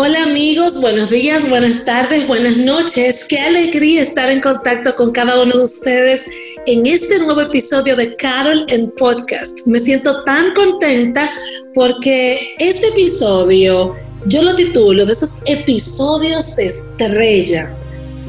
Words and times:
Hola 0.00 0.22
amigos, 0.22 0.80
buenos 0.80 1.10
días, 1.10 1.48
buenas 1.48 1.84
tardes, 1.84 2.28
buenas 2.28 2.56
noches. 2.58 3.26
Qué 3.28 3.40
alegría 3.40 4.00
estar 4.00 4.30
en 4.30 4.40
contacto 4.40 4.94
con 4.94 5.10
cada 5.10 5.42
uno 5.42 5.56
de 5.56 5.64
ustedes 5.64 6.30
en 6.66 6.86
este 6.86 7.18
nuevo 7.18 7.40
episodio 7.40 7.96
de 7.96 8.14
Carol 8.14 8.64
en 8.68 8.92
Podcast. 8.92 9.66
Me 9.66 9.80
siento 9.80 10.22
tan 10.22 10.54
contenta 10.54 11.28
porque 11.74 12.38
este 12.60 12.86
episodio 12.90 13.96
yo 14.26 14.42
lo 14.42 14.54
titulo 14.54 15.04
de 15.04 15.12
esos 15.12 15.42
episodios 15.46 16.60
estrella 16.60 17.74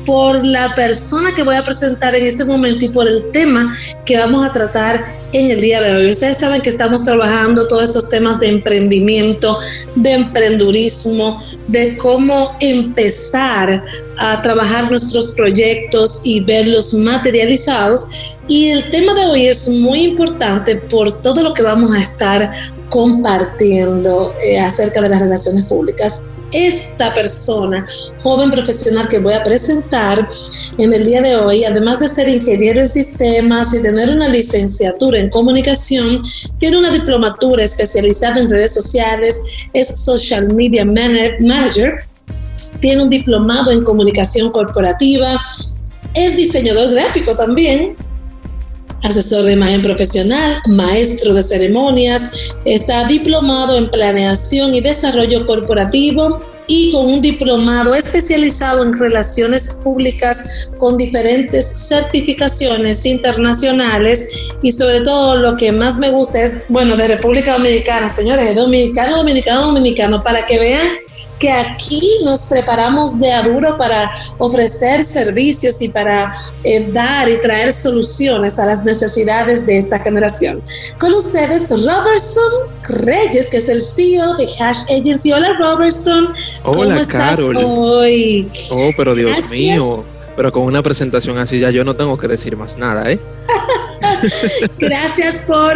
por 0.08 0.44
la 0.44 0.74
persona 0.74 1.36
que 1.36 1.44
voy 1.44 1.56
a 1.56 1.64
presentar 1.64 2.16
en 2.16 2.26
este 2.26 2.46
momento 2.46 2.86
y 2.86 2.90
por 2.90 3.08
el 3.08 3.30
tema 3.30 3.72
que 4.08 4.18
vamos 4.18 4.44
a 4.44 4.52
tratar 4.52 5.19
en 5.34 5.52
el 5.52 5.62
día 5.62 5.82
de 5.82 5.96
hoy. 5.96 6.12
Ustedes 6.12 6.38
saben 6.38 6.62
que 6.62 6.70
estamos 6.70 7.04
trabajando 7.04 7.68
todos 7.68 7.84
estos 7.84 8.10
temas 8.10 8.40
de 8.40 8.50
emprendimiento, 8.50 9.60
de 9.96 10.14
emprendurismo, 10.14 11.38
de 11.68 11.98
cómo 11.98 12.56
empezar 12.60 13.84
a 14.18 14.42
trabajar 14.42 14.90
nuestros 14.90 15.34
proyectos 15.34 16.26
y 16.26 16.40
verlos 16.42 16.94
materializados. 16.94 18.08
Y 18.48 18.70
el 18.70 18.90
tema 18.90 19.14
de 19.14 19.26
hoy 19.26 19.48
es 19.48 19.70
muy 19.70 20.02
importante 20.02 20.76
por 20.76 21.22
todo 21.22 21.44
lo 21.44 21.54
que 21.54 21.62
vamos 21.62 21.92
a 21.94 22.00
estar 22.00 22.52
compartiendo 22.90 24.34
eh, 24.42 24.60
acerca 24.60 25.02
de 25.02 25.10
las 25.10 25.22
relaciones 25.22 25.66
públicas 25.66 26.30
esta 26.54 27.14
persona, 27.14 27.88
joven 28.22 28.50
profesional 28.50 29.08
que 29.08 29.20
voy 29.20 29.34
a 29.34 29.44
presentar 29.44 30.30
en 30.78 30.94
el 30.94 31.06
día 31.06 31.22
de 31.22 31.36
hoy, 31.36 31.64
además 31.64 32.00
de 32.00 32.08
ser 32.08 32.28
ingeniero 32.28 32.80
en 32.80 32.88
sistemas 32.88 33.74
y 33.74 33.82
tener 33.82 34.10
una 34.10 34.28
licenciatura 34.28 35.20
en 35.20 35.30
comunicación, 35.30 36.22
tiene 36.58 36.78
una 36.78 36.92
diplomatura 36.92 37.64
especializada 37.64 38.40
en 38.40 38.50
redes 38.50 38.74
sociales, 38.74 39.42
es 39.74 39.88
social 39.88 40.54
media 40.54 40.86
manager, 40.86 42.06
tiene 42.82 43.04
un 43.04 43.10
diplomado 43.10 43.72
en 43.72 43.84
comunicación 43.84 44.52
corporativa, 44.52 45.40
es 46.14 46.36
diseñador 46.36 46.92
gráfico 46.92 47.36
también, 47.36 47.96
asesor 49.04 49.44
de 49.46 49.54
imagen 49.54 49.82
profesional, 49.82 50.62
maestro 50.68 51.34
de 51.34 51.44
ceremonias, 51.44 52.54
está 52.66 53.06
diplomado 53.06 53.78
en 53.78 53.90
planeación 53.90 54.74
y 54.74 54.82
desarrollo 54.82 55.46
corporativo 55.46 56.42
y 56.70 56.92
con 56.92 57.08
un 57.08 57.20
diplomado 57.20 57.96
especializado 57.96 58.84
en 58.84 58.94
relaciones 58.94 59.80
públicas 59.84 60.70
con 60.78 60.98
diferentes 60.98 61.88
certificaciones 61.88 63.06
internacionales 63.08 64.52
y 64.62 64.72
sobre 64.72 65.02
todo 65.02 65.36
lo 65.38 65.56
que 65.56 65.72
más 65.72 65.98
me 65.98 66.12
gusta 66.12 66.42
es, 66.44 66.66
bueno, 66.70 66.96
de 66.96 67.08
República 67.08 67.54
Dominicana, 67.54 68.08
señores, 68.08 68.56
dominicano, 68.56 69.18
dominicano, 69.18 69.66
dominicano, 69.66 70.24
para 70.24 70.46
que 70.46 70.60
vean 70.60 70.90
que 71.40 71.52
aquí 71.52 72.02
nos 72.26 72.48
preparamos 72.48 73.20
de 73.20 73.32
aduro 73.32 73.78
para 73.78 74.12
ofrecer 74.38 75.04
servicios 75.04 75.82
y 75.82 75.90
para 75.90 76.34
eh, 76.64 76.90
dar 76.92 77.30
y 77.30 77.40
traer 77.42 77.72
soluciones 77.72 78.60
a 78.60 78.66
las 78.66 78.84
necesidades 78.84 79.66
de 79.66 79.78
esta 79.78 80.00
generación. 80.00 80.62
Con 81.00 81.14
ustedes, 81.14 81.72
Robertson 81.86 82.70
Reyes, 82.90 83.50
que 83.50 83.58
es 83.58 83.70
el 83.70 83.82
CEO 83.82 84.36
de 84.36 84.46
Hash 84.60 84.84
Agency. 84.90 85.32
Hola, 85.32 85.54
Robertson. 85.58 86.34
Hola, 86.64 86.78
¿Cómo 86.78 86.94
estás 86.96 87.40
hoy? 87.40 88.50
Oh, 88.72 88.92
pero 88.98 89.16
Dios 89.16 89.50
mío. 89.50 90.04
Pero 90.36 90.52
con 90.52 90.64
una 90.64 90.82
presentación 90.82 91.38
así 91.38 91.60
ya 91.60 91.70
yo 91.70 91.84
no 91.84 91.96
tengo 91.96 92.18
que 92.18 92.28
decir 92.28 92.56
más 92.56 92.78
nada, 92.78 93.12
¿eh? 93.12 93.20
Gracias 94.80 95.46
por 95.46 95.74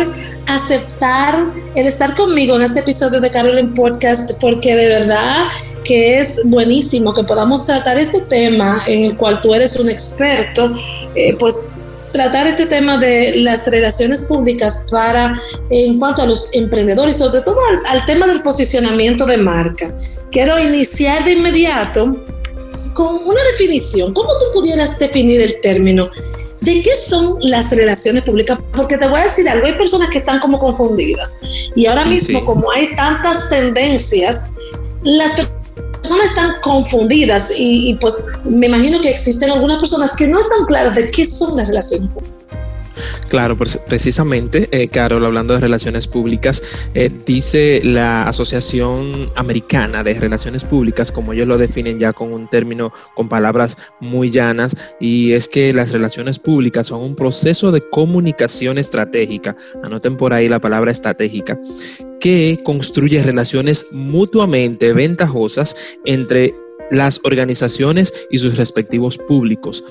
aceptar 0.47 1.53
el 1.75 1.85
estar 1.85 2.15
conmigo 2.15 2.55
en 2.55 2.63
este 2.63 2.81
episodio 2.81 3.19
de 3.21 3.29
Carolyn 3.29 3.73
Podcast, 3.73 4.39
porque 4.41 4.75
de 4.75 4.87
verdad 4.87 5.47
que 5.83 6.19
es 6.19 6.41
buenísimo 6.45 7.13
que 7.13 7.23
podamos 7.23 7.65
tratar 7.65 7.97
este 7.97 8.21
tema 8.21 8.81
en 8.87 9.05
el 9.05 9.17
cual 9.17 9.41
tú 9.41 9.53
eres 9.53 9.79
un 9.79 9.89
experto, 9.89 10.75
eh, 11.15 11.35
pues 11.37 11.71
tratar 12.11 12.47
este 12.47 12.67
tema 12.67 12.97
de 12.97 13.33
las 13.37 13.69
relaciones 13.71 14.25
públicas 14.25 14.87
para 14.91 15.35
en 15.69 15.97
cuanto 15.99 16.21
a 16.21 16.25
los 16.25 16.53
emprendedores, 16.53 17.17
sobre 17.17 17.41
todo 17.41 17.57
al, 17.71 17.97
al 17.97 18.05
tema 18.05 18.27
del 18.27 18.41
posicionamiento 18.43 19.25
de 19.25 19.37
marca. 19.37 19.91
Quiero 20.31 20.59
iniciar 20.59 21.25
de 21.25 21.33
inmediato 21.33 22.15
con 22.93 23.15
una 23.25 23.43
definición. 23.51 24.13
¿Cómo 24.13 24.29
tú 24.37 24.45
pudieras 24.53 24.99
definir 24.99 25.41
el 25.41 25.59
término? 25.61 26.09
¿De 26.63 26.81
qué 26.81 26.95
son 26.95 27.35
las 27.41 27.75
relaciones 27.75 28.23
públicas? 28.23 28.57
Porque 28.73 28.97
te 28.97 29.07
voy 29.07 29.19
a 29.19 29.23
decir 29.23 29.49
algo, 29.49 29.65
hay 29.65 29.73
personas 29.73 30.09
que 30.09 30.19
están 30.19 30.39
como 30.39 30.57
confundidas. 30.57 31.37
Y 31.75 31.85
ahora 31.87 32.05
mismo, 32.05 32.45
como 32.45 32.71
hay 32.71 32.95
tantas 32.95 33.49
tendencias, 33.49 34.51
las 35.03 35.33
personas 35.33 36.25
están 36.27 36.61
confundidas 36.61 37.51
y, 37.57 37.89
y, 37.89 37.95
pues 37.95 38.27
me 38.45 38.67
imagino 38.67 39.01
que 39.01 39.09
existen 39.09 39.51
algunas 39.51 39.79
personas 39.79 40.15
que 40.15 40.27
no 40.27 40.39
están 40.39 40.65
claras 40.65 40.95
de 40.95 41.11
qué 41.11 41.25
son 41.25 41.57
las 41.57 41.67
relaciones 41.67 42.09
públicas. 42.11 42.32
Claro, 43.29 43.57
pues 43.57 43.77
precisamente, 43.87 44.69
eh, 44.71 44.87
Carol, 44.87 45.25
hablando 45.25 45.53
de 45.53 45.59
relaciones 45.59 46.07
públicas, 46.07 46.89
eh, 46.93 47.09
dice 47.25 47.81
la 47.83 48.27
Asociación 48.27 49.29
Americana 49.35 50.03
de 50.03 50.13
Relaciones 50.19 50.63
Públicas, 50.63 51.11
como 51.11 51.33
ellos 51.33 51.47
lo 51.47 51.57
definen 51.57 51.99
ya 51.99 52.13
con 52.13 52.31
un 52.33 52.49
término, 52.49 52.91
con 53.15 53.29
palabras 53.29 53.77
muy 53.99 54.29
llanas, 54.29 54.75
y 54.99 55.33
es 55.33 55.47
que 55.47 55.73
las 55.73 55.91
relaciones 55.91 56.39
públicas 56.39 56.87
son 56.87 57.01
un 57.01 57.15
proceso 57.15 57.71
de 57.71 57.81
comunicación 57.89 58.77
estratégica, 58.77 59.55
anoten 59.83 60.17
por 60.17 60.33
ahí 60.33 60.47
la 60.47 60.59
palabra 60.59 60.91
estratégica, 60.91 61.59
que 62.19 62.57
construye 62.63 63.21
relaciones 63.23 63.87
mutuamente 63.91 64.93
ventajosas 64.93 65.97
entre 66.05 66.53
las 66.93 67.19
organizaciones 67.23 68.27
y 68.29 68.37
sus 68.37 68.57
respectivos 68.57 69.17
públicos. 69.17 69.83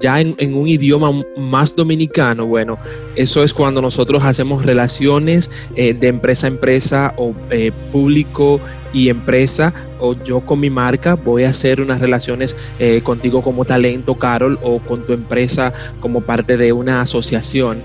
Ya 0.00 0.20
en, 0.20 0.54
un 0.54 0.68
idioma 0.68 1.10
más 1.36 1.76
dominicano, 1.76 2.46
bueno, 2.46 2.78
eso 3.16 3.42
es 3.42 3.52
cuando 3.52 3.80
nosotros 3.80 4.22
hacemos 4.24 4.64
relaciones 4.64 5.50
eh, 5.76 5.94
de 5.94 6.08
empresa 6.08 6.46
a 6.46 6.50
empresa 6.50 7.14
o 7.16 7.34
eh, 7.50 7.72
público 7.92 8.60
y 8.94 9.10
empresa 9.10 9.74
o 10.00 10.14
yo 10.24 10.40
con 10.40 10.60
mi 10.60 10.70
marca 10.70 11.14
voy 11.14 11.44
a 11.44 11.50
hacer 11.50 11.80
unas 11.80 12.00
relaciones 12.00 12.56
eh, 12.78 13.00
contigo 13.02 13.42
como 13.42 13.64
talento, 13.64 14.14
Carol, 14.14 14.58
o 14.62 14.78
con 14.78 15.06
tu 15.06 15.12
empresa 15.12 15.72
como 16.00 16.20
parte 16.20 16.56
de 16.56 16.72
una 16.72 17.00
asociación. 17.00 17.82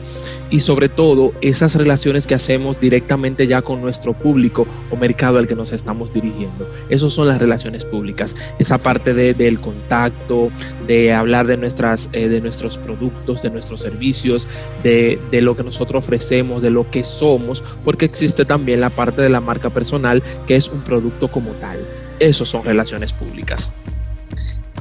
Y 0.52 0.62
sobre 0.62 0.90
todo, 0.90 1.32
esas 1.42 1.76
relaciones 1.76 2.26
que 2.26 2.36
hacemos 2.36 2.80
directamente 2.80 3.48
ya 3.48 3.62
con 3.62 3.82
nuestro 3.82 4.14
público 4.14 4.68
o 4.90 4.96
mercado 4.96 5.38
al 5.38 5.48
que 5.48 5.56
nos 5.56 5.72
estamos 5.72 6.12
dirigiendo. 6.12 6.68
Esas 6.90 7.14
son 7.14 7.28
las 7.28 7.40
relaciones 7.40 7.86
públicas. 7.86 8.36
Esa 8.58 8.78
parte 8.78 9.14
de, 9.14 9.34
del 9.34 9.60
contacto, 9.60 10.52
de 10.88 11.14
hablar 11.14 11.48
de, 11.48 11.58
nuestras, 11.58 12.10
eh, 12.14 12.28
de 12.28 12.42
nuestros 12.42 12.78
productos, 12.78 13.44
de 13.44 13.52
nuestros 13.52 13.80
servicios, 13.80 14.48
de, 14.84 15.20
de 15.32 15.42
lo 15.42 15.56
que 15.56 15.64
nosotros 15.64 16.04
ofrecemos, 16.04 16.62
de 16.62 16.72
lo 16.72 16.90
que 16.90 17.04
somos, 17.04 17.64
porque 17.84 18.06
existe 18.06 18.44
también 18.44 18.82
la 18.82 18.90
parte 18.90 19.22
de 19.22 19.30
la 19.30 19.42
marca 19.42 19.70
personal, 19.70 20.24
que 20.48 20.56
es 20.56 20.68
un 20.68 20.82
producto 20.82 20.99
como 21.32 21.52
tal. 21.54 21.80
Eso 22.20 22.46
son 22.46 22.64
relaciones 22.64 23.14
públicas. 23.14 23.72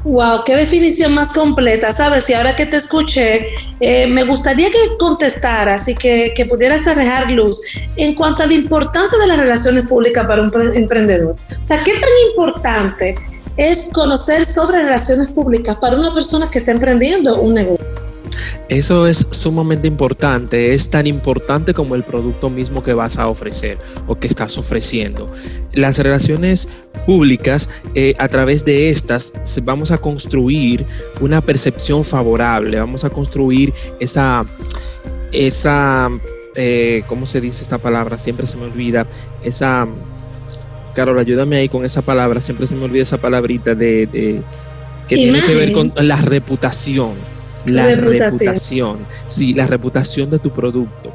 Wow, 0.05 0.43
qué 0.45 0.55
definición 0.57 1.15
más 1.15 1.33
completa, 1.33 1.91
¿sabes? 1.93 2.31
Y 2.31 2.35
ahora 2.35 2.55
que 2.55 2.67
te 2.67 2.77
escuché, 2.77 3.49
eh, 3.81 4.07
me 4.07 4.25
gustaría 4.25 4.71
que 4.71 4.97
contestaras 4.99 5.89
y 5.89 5.97
que, 5.97 6.33
que 6.37 6.47
pudieras 6.47 6.87
arrojar 6.87 7.31
luz 7.33 7.61
en 7.97 8.15
cuanto 8.15 8.45
a 8.45 8.47
la 8.47 8.55
importancia 8.55 9.19
de 9.19 9.27
las 9.27 9.39
relaciones 9.39 9.87
públicas 9.87 10.27
para 10.27 10.43
un 10.43 10.53
emprendedor. 10.77 11.37
O 11.51 11.63
sea, 11.63 11.83
¿qué 11.83 11.93
tan 11.93 12.11
importante 12.31 13.17
es 13.57 13.91
conocer 13.93 14.45
sobre 14.45 14.83
relaciones 14.83 15.29
públicas 15.29 15.77
para 15.77 15.97
una 15.97 16.13
persona 16.13 16.49
que 16.51 16.59
está 16.59 16.71
emprendiendo 16.71 17.41
un 17.41 17.55
negocio? 17.55 17.98
Eso 18.69 19.07
es 19.07 19.27
sumamente 19.31 19.87
importante, 19.87 20.75
es 20.75 20.91
tan 20.91 21.07
importante 21.07 21.75
como 21.75 21.95
el 21.95 22.03
producto 22.03 22.51
mismo 22.51 22.83
que 22.83 22.95
vas 22.95 23.19
a 23.19 23.29
ofrecer 23.29 23.79
o 24.07 24.15
que 24.15 24.29
estás 24.29 24.59
ofreciendo. 24.59 25.31
Las 25.75 25.99
relaciones 25.99 26.69
públicas, 27.07 27.69
eh, 27.95 28.15
a 28.19 28.29
través 28.29 28.65
de 28.65 28.91
estas, 28.91 29.33
vamos 29.63 29.91
a 29.91 29.99
construir 29.99 30.85
una 31.21 31.41
percepción 31.41 32.05
favorable, 32.05 32.79
vamos 32.79 33.05
a 33.05 33.11
construir 33.11 33.73
esa, 34.01 34.45
esa 35.33 36.11
eh, 36.61 37.05
¿cómo 37.07 37.25
se 37.25 37.41
dice 37.41 37.63
esta 37.63 37.79
palabra? 37.79 38.19
Siempre 38.19 38.45
se 38.45 38.57
me 38.57 38.65
olvida. 38.65 39.07
Esa, 39.45 39.87
Carol, 40.93 41.17
ayúdame 41.17 41.57
ahí 41.57 41.69
con 41.69 41.85
esa 41.85 42.03
palabra, 42.03 42.41
siempre 42.41 42.67
se 42.67 42.75
me 42.75 42.85
olvida 42.85 43.05
esa 43.05 43.19
palabrita 43.19 43.77
de, 43.77 44.43
que 45.07 45.15
tiene 45.15 45.41
que 45.41 45.55
ver 45.55 45.71
con 45.71 45.93
la 45.97 46.17
reputación. 46.17 47.15
La 47.67 47.95
reputación. 47.95 49.07
Sí, 49.27 49.55
la 49.55 49.67
reputación 49.67 50.31
de 50.31 50.39
tu 50.39 50.51
producto 50.51 51.13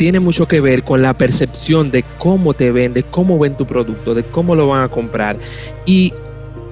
tiene 0.00 0.18
mucho 0.18 0.48
que 0.48 0.62
ver 0.62 0.82
con 0.82 1.02
la 1.02 1.12
percepción 1.12 1.90
de 1.90 2.02
cómo 2.16 2.54
te 2.54 2.72
vende, 2.72 3.02
cómo 3.02 3.38
ven 3.38 3.54
tu 3.54 3.66
producto, 3.66 4.14
de 4.14 4.24
cómo 4.24 4.56
lo 4.56 4.66
van 4.66 4.82
a 4.82 4.88
comprar. 4.88 5.38
Y 5.84 6.14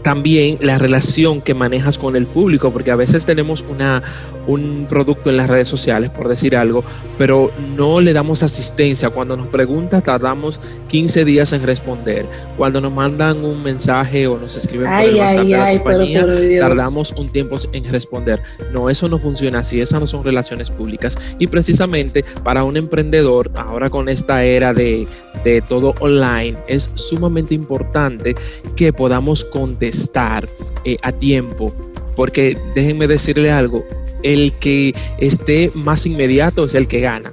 también 0.02 0.56
la 0.62 0.78
relación 0.78 1.42
que 1.42 1.52
manejas 1.52 1.98
con 1.98 2.16
el 2.16 2.26
público, 2.26 2.72
porque 2.72 2.90
a 2.90 2.96
veces 2.96 3.26
tenemos 3.26 3.62
una, 3.68 4.02
un 4.48 4.86
producto 4.88 5.30
en 5.30 5.36
las 5.36 5.48
redes 5.48 5.68
sociales, 5.68 6.10
por 6.10 6.26
decir 6.26 6.56
algo, 6.56 6.82
pero 7.18 7.52
no 7.76 8.00
le 8.00 8.12
damos 8.12 8.42
asistencia. 8.42 9.10
Cuando 9.10 9.36
nos 9.36 9.46
preguntan, 9.48 10.02
tardamos 10.02 10.58
15 10.88 11.24
días 11.24 11.52
en 11.52 11.62
responder. 11.62 12.26
Cuando 12.56 12.80
nos 12.80 12.92
mandan 12.92 13.44
un 13.44 13.62
mensaje 13.62 14.26
o 14.26 14.38
nos 14.38 14.56
escriben 14.56 14.88
por 14.90 15.04
el 15.04 15.14
WhatsApp 15.16 15.44
de 15.44 15.50
la 15.50 15.72
compañía, 15.74 16.60
tardamos 16.60 17.12
un 17.18 17.28
tiempo 17.28 17.56
en 17.72 17.84
responder. 17.92 18.40
No, 18.72 18.88
eso 18.88 19.08
no 19.08 19.18
funciona 19.18 19.60
así, 19.60 19.80
esas 19.80 20.00
no 20.00 20.06
son 20.06 20.24
relaciones 20.24 20.70
públicas. 20.70 21.18
Y 21.38 21.46
precisamente 21.46 22.24
para 22.42 22.64
un 22.64 22.76
emprendedor, 22.76 23.50
ahora 23.54 23.90
con 23.90 24.08
esta 24.08 24.44
era 24.44 24.72
de, 24.72 25.06
de 25.44 25.60
todo 25.60 25.94
online, 26.00 26.56
es 26.68 26.90
sumamente 26.94 27.54
importante 27.54 28.34
que 28.76 28.94
podamos 28.94 29.44
contestar 29.44 30.48
eh, 30.84 30.96
a 31.02 31.12
tiempo. 31.12 31.72
Porque 32.16 32.58
déjenme 32.74 33.06
decirle 33.06 33.52
algo, 33.52 33.84
el 34.22 34.52
que 34.58 34.94
esté 35.18 35.70
más 35.74 36.06
inmediato 36.06 36.64
es 36.64 36.74
el 36.74 36.88
que 36.88 37.00
gana 37.00 37.32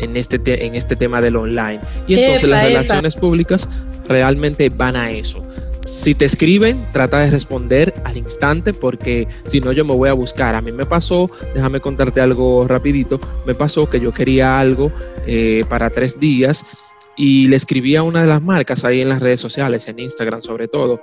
en 0.00 0.16
este, 0.16 0.66
en 0.66 0.74
este 0.74 0.96
tema 0.96 1.20
del 1.20 1.36
online. 1.36 1.80
Y 2.06 2.14
entonces 2.14 2.48
las 2.48 2.64
relaciones 2.64 3.16
públicas 3.16 3.68
realmente 4.08 4.68
van 4.68 4.96
a 4.96 5.10
eso. 5.10 5.44
Si 5.84 6.14
te 6.14 6.24
escriben, 6.24 6.86
trata 6.92 7.18
de 7.18 7.30
responder 7.30 7.92
al 8.04 8.16
instante 8.16 8.72
porque 8.72 9.28
si 9.44 9.60
no 9.60 9.70
yo 9.72 9.84
me 9.84 9.94
voy 9.94 10.08
a 10.08 10.14
buscar. 10.14 10.54
A 10.54 10.62
mí 10.62 10.72
me 10.72 10.86
pasó, 10.86 11.30
déjame 11.54 11.80
contarte 11.80 12.22
algo 12.22 12.66
rapidito, 12.66 13.20
me 13.44 13.54
pasó 13.54 13.88
que 13.88 14.00
yo 14.00 14.12
quería 14.12 14.58
algo 14.58 14.90
eh, 15.26 15.64
para 15.68 15.90
tres 15.90 16.18
días 16.18 16.64
y 17.16 17.48
le 17.48 17.56
escribí 17.56 17.96
a 17.96 18.02
una 18.02 18.22
de 18.22 18.26
las 18.26 18.42
marcas 18.42 18.84
ahí 18.84 19.02
en 19.02 19.10
las 19.10 19.20
redes 19.20 19.40
sociales, 19.40 19.86
en 19.86 19.98
Instagram 19.98 20.40
sobre 20.40 20.68
todo, 20.68 21.02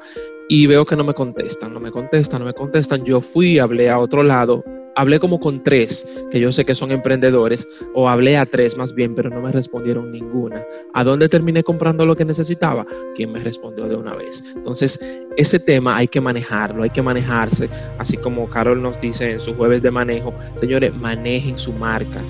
y 0.50 0.66
veo 0.66 0.84
que 0.86 0.96
no 0.96 1.04
me 1.04 1.14
contestan, 1.14 1.74
no 1.74 1.80
me 1.80 1.92
contestan, 1.92 2.40
no 2.40 2.46
me 2.46 2.54
contestan. 2.54 3.06
Yo 3.06 3.22
fui, 3.22 3.60
hablé 3.60 3.90
a 3.90 4.00
otro 4.00 4.24
lado, 4.24 4.64
hablé 4.96 5.20
como 5.20 5.40
con 5.40 5.64
tres, 5.64 6.26
que 6.32 6.40
yo 6.40 6.52
sé 6.52 6.66
que 6.66 6.76
son 6.76 6.92
emprendedores, 6.92 7.68
o 7.94 8.10
hablé 8.10 8.38
a 8.38 8.46
tres 8.46 8.78
más 8.78 8.94
bien, 8.94 9.16
pero 9.16 9.30
no 9.30 9.42
me 9.42 9.52
respondieron 9.52 10.12
ninguna. 10.12 10.64
¿A 10.94 11.04
dónde 11.04 11.30
terminé 11.30 11.64
comprando 11.64 12.06
lo 12.06 12.16
que 12.16 12.26
necesitaba? 12.26 12.86
Quien 13.16 13.32
me 13.32 13.40
respondió 13.40 13.88
de 13.88 13.96
una 13.96 14.16
vez. 14.16 14.54
Entonces, 14.56 15.24
ese 15.38 15.60
tema 15.60 15.98
hay 15.98 16.08
que 16.08 16.22
manejarlo, 16.22 16.84
hay 16.84 16.90
que 16.90 17.02
manejarse, 17.02 17.70
así 17.98 18.18
como 18.18 18.50
Carol 18.50 18.82
nos 18.82 19.00
dice 19.00 19.32
en 19.32 19.40
su 19.40 19.56
jueves 19.56 19.82
de 19.82 19.92
manejo, 19.92 20.34
señores, 20.60 20.96
manejen 20.96 21.58
su 21.58 21.74
marca 21.74 22.22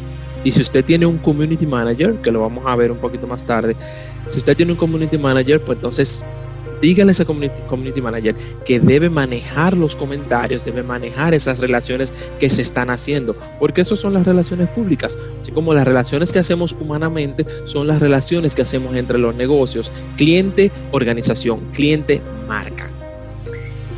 y 0.43 0.51
si 0.51 0.61
usted 0.61 0.83
tiene 0.83 1.05
un 1.05 1.17
community 1.17 1.65
manager, 1.67 2.15
que 2.15 2.31
lo 2.31 2.41
vamos 2.41 2.65
a 2.65 2.75
ver 2.75 2.91
un 2.91 2.97
poquito 2.97 3.27
más 3.27 3.45
tarde, 3.45 3.75
si 4.29 4.39
usted 4.39 4.57
tiene 4.57 4.71
un 4.71 4.77
community 4.77 5.17
manager, 5.17 5.61
pues 5.61 5.77
entonces 5.77 6.25
dígale 6.81 7.11
a 7.11 7.13
ese 7.13 7.25
community, 7.25 8.01
manager 8.01 8.35
que 8.65 8.79
debe 8.79 9.09
manejar 9.09 9.77
los 9.77 9.95
comentarios, 9.95 10.65
debe 10.65 10.83
manejar 10.83 11.33
esas 11.33 11.59
relaciones 11.59 12.13
que 12.39 12.49
se 12.49 12.61
están 12.61 12.89
haciendo, 12.89 13.35
porque 13.59 13.81
eso 13.81 13.95
son 13.95 14.13
las 14.13 14.25
relaciones 14.25 14.67
públicas, 14.69 15.17
así 15.39 15.51
como 15.51 15.73
las 15.73 15.85
relaciones 15.85 16.31
que 16.31 16.39
hacemos 16.39 16.75
humanamente 16.79 17.45
son 17.65 17.87
las 17.87 17.99
relaciones 17.99 18.55
que 18.55 18.63
hacemos 18.63 18.95
entre 18.95 19.17
los 19.17 19.35
negocios, 19.35 19.91
cliente, 20.17 20.71
organización, 20.91 21.59
cliente, 21.73 22.21
marca. 22.47 22.91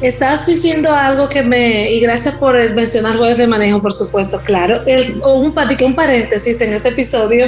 Estás 0.04 0.46
diciendo 0.46 0.92
algo 0.92 1.30
que 1.30 1.44
me, 1.44 1.90
y 1.94 2.02
gracias 2.02 2.36
por 2.36 2.56
mencionar 2.76 3.16
jueves 3.16 3.38
de 3.38 3.48
manejo, 3.48 3.82
por 3.82 3.94
supuesto, 3.94 4.42
claro. 4.44 4.82
El, 4.86 5.22
un, 5.22 5.54
un 5.56 5.96
paréntesis 5.96 6.60
en 6.60 6.74
este 6.74 6.90
episodio, 6.90 7.46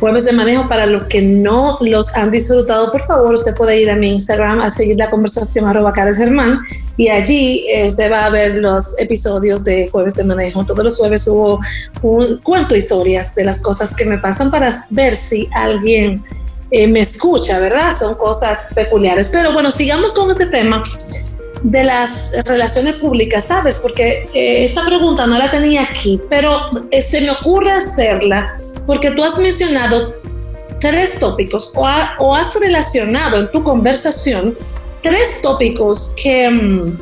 jueves 0.00 0.24
de 0.24 0.32
manejo, 0.32 0.68
para 0.68 0.86
los 0.86 1.04
que 1.04 1.22
no 1.22 1.78
los 1.80 2.16
han 2.16 2.30
disfrutado, 2.30 2.90
por 2.92 3.06
favor, 3.06 3.34
usted 3.34 3.54
puede 3.54 3.80
ir 3.80 3.90
a 3.90 3.96
mi 3.96 4.10
Instagram 4.10 4.60
a 4.60 4.68
seguir 4.68 4.96
la 4.96 5.10
conversación 5.10 5.66
arroba 5.66 5.92
Carol 5.92 6.14
Germán 6.14 6.58
y 6.96 7.08
allí 7.08 7.66
eh, 7.68 7.86
usted 7.86 8.10
va 8.10 8.26
a 8.26 8.30
ver 8.30 8.56
los 8.56 8.98
episodios 8.98 9.64
de 9.64 9.88
jueves 9.90 10.14
de 10.14 10.24
manejo. 10.24 10.64
Todos 10.64 10.84
los 10.84 10.98
jueves 10.98 11.26
hubo 11.28 11.60
un 12.02 12.38
cuento 12.38 12.76
historias 12.76 13.34
de 13.34 13.44
las 13.44 13.62
cosas 13.62 13.96
que 13.96 14.04
me 14.04 14.18
pasan 14.18 14.50
para 14.50 14.70
ver 14.90 15.14
si 15.14 15.48
alguien 15.54 16.22
eh, 16.70 16.88
me 16.88 17.00
escucha, 17.00 17.60
¿verdad? 17.60 17.92
Son 17.92 18.14
cosas 18.16 18.70
peculiares. 18.74 19.30
Pero 19.32 19.52
bueno, 19.52 19.70
sigamos 19.70 20.12
con 20.14 20.30
este 20.30 20.46
tema 20.46 20.82
de 21.62 21.84
las 21.84 22.32
relaciones 22.44 22.96
públicas, 22.96 23.44
¿sabes? 23.44 23.78
Porque 23.78 24.28
eh, 24.34 24.64
esta 24.64 24.84
pregunta 24.84 25.26
no 25.26 25.38
la 25.38 25.50
tenía 25.50 25.82
aquí, 25.82 26.20
pero 26.28 26.70
eh, 26.90 27.00
se 27.00 27.22
me 27.22 27.30
ocurre 27.30 27.70
hacerla 27.70 28.56
porque 28.86 29.10
tú 29.10 29.24
has 29.24 29.38
mencionado 29.38 30.14
tres 30.80 31.18
tópicos 31.18 31.72
o, 31.76 32.34
has 32.34 32.60
relacionado 32.60 33.38
en 33.40 33.50
tu 33.50 33.62
conversación 33.62 34.56
tres 35.02 35.40
tópicos 35.42 36.14
que 36.22 36.50
mm, 36.50 36.98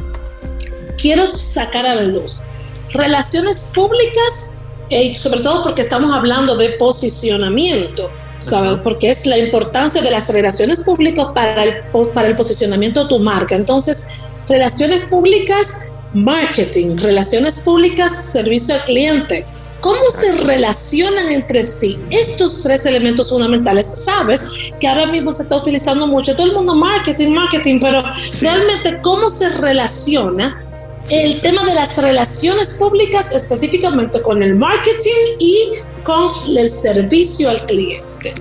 quiero 0.99 1.27
sacar 1.27 1.87
a 1.87 1.95
la 1.95 2.03
luz. 2.03 2.45
Relaciones 2.93 3.73
públicas, 3.75 4.65
y 4.91 5.15
sobre 5.17 5.41
todo 5.41 5.63
porque 5.63 5.83
estamos 5.83 6.13
hablando 6.13 6.57
de 6.57 6.71
posicionamiento. 6.71 8.11
¿sabes? 8.39 8.81
Porque 8.83 9.09
es 9.09 9.25
la 9.25 9.39
importancia 9.39 10.03
de 10.03 10.11
las 10.11 10.29
relaciones 10.33 10.83
públicas 10.83 11.27
para 11.33 11.63
el, 11.63 11.83
para 12.13 12.27
el 12.27 12.35
posicionamiento 12.35 13.05
de 13.05 13.09
tu 13.09 13.21
marca. 13.21 13.55
Entonces, 13.55 14.17
Relaciones 14.49 15.05
públicas, 15.05 15.93
marketing. 16.15 16.97
Relaciones 16.97 17.61
públicas, 17.61 18.11
servicio 18.33 18.75
al 18.75 18.83
cliente. 18.83 19.47
¿Cómo 19.83 20.11
se 20.11 20.43
relacionan 20.43 21.33
entre 21.33 21.63
sí 21.65 21.99
estos 22.11 22.63
tres 22.63 22.87
elementos 22.87 23.31
fundamentales? 23.31 23.85
Sabes 23.85 24.49
que 24.81 24.87
ahora 24.87 25.07
mismo 25.09 25.33
se 25.33 25.43
está 25.43 25.57
utilizando 25.57 26.07
mucho 26.07 26.37
todo 26.37 26.47
el 26.47 26.55
mundo 26.55 26.77
marketing, 26.77 27.33
marketing, 27.33 27.81
pero 27.81 28.03
realmente 28.41 29.01
cómo 29.03 29.29
se 29.29 29.49
relaciona 29.61 30.65
el 31.11 31.41
tema 31.41 31.65
de 31.65 31.75
las 31.75 32.01
relaciones 32.01 32.77
públicas 32.79 33.35
específicamente 33.35 34.23
con 34.23 34.41
el 34.43 34.55
marketing 34.55 35.37
y 35.41 35.69
con 36.05 36.31
el 36.57 36.69
servicio 36.69 37.51
al 37.51 37.67
cliente. 37.67 38.33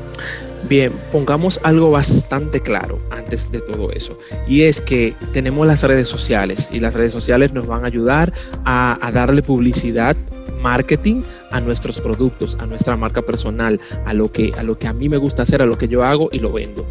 Bien, 0.69 0.93
pongamos 1.11 1.59
algo 1.63 1.91
bastante 1.91 2.61
claro 2.61 3.01
antes 3.09 3.51
de 3.51 3.59
todo 3.61 3.91
eso, 3.91 4.17
y 4.47 4.61
es 4.61 4.79
que 4.79 5.15
tenemos 5.33 5.67
las 5.67 5.83
redes 5.83 6.07
sociales 6.07 6.69
y 6.71 6.79
las 6.79 6.93
redes 6.93 7.11
sociales 7.11 7.51
nos 7.51 7.67
van 7.67 7.83
a 7.83 7.87
ayudar 7.87 8.31
a, 8.63 8.97
darle 9.11 9.41
publicidad 9.41 10.15
marketing 10.61 11.23
a 11.51 11.61
nuestros 11.61 11.99
productos, 11.99 12.57
a 12.59 12.65
nuestra 12.65 12.95
marca 12.95 13.21
personal, 13.21 13.79
a 14.05 14.13
lo 14.13 14.31
que 14.31 14.51
a 14.57 14.63
lo 14.63 14.77
que 14.77 14.87
a 14.87 14.93
mí 14.93 15.09
me 15.09 15.17
gusta 15.17 15.43
hacer, 15.43 15.61
a 15.61 15.65
lo 15.65 15.77
que 15.77 15.87
yo 15.87 16.03
hago 16.03 16.29
y 16.31 16.39
lo 16.39 16.51
vendo. 16.51 16.85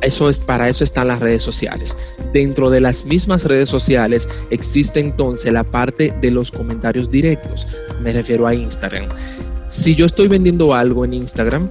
Eso 0.00 0.28
es 0.28 0.40
para 0.40 0.68
eso 0.68 0.84
están 0.84 1.08
las 1.08 1.20
redes 1.20 1.42
sociales. 1.42 2.16
Dentro 2.32 2.70
de 2.70 2.80
las 2.80 3.04
mismas 3.04 3.44
redes 3.44 3.68
sociales 3.68 4.28
existe 4.50 5.00
entonces 5.00 5.52
la 5.52 5.64
parte 5.64 6.14
de 6.20 6.30
los 6.30 6.50
comentarios 6.52 7.10
directos. 7.10 7.66
Me 8.00 8.12
refiero 8.12 8.46
a 8.46 8.54
Instagram. 8.54 9.08
Si 9.68 9.94
yo 9.94 10.06
estoy 10.06 10.28
vendiendo 10.28 10.72
algo 10.72 11.04
en 11.04 11.14
Instagram, 11.14 11.68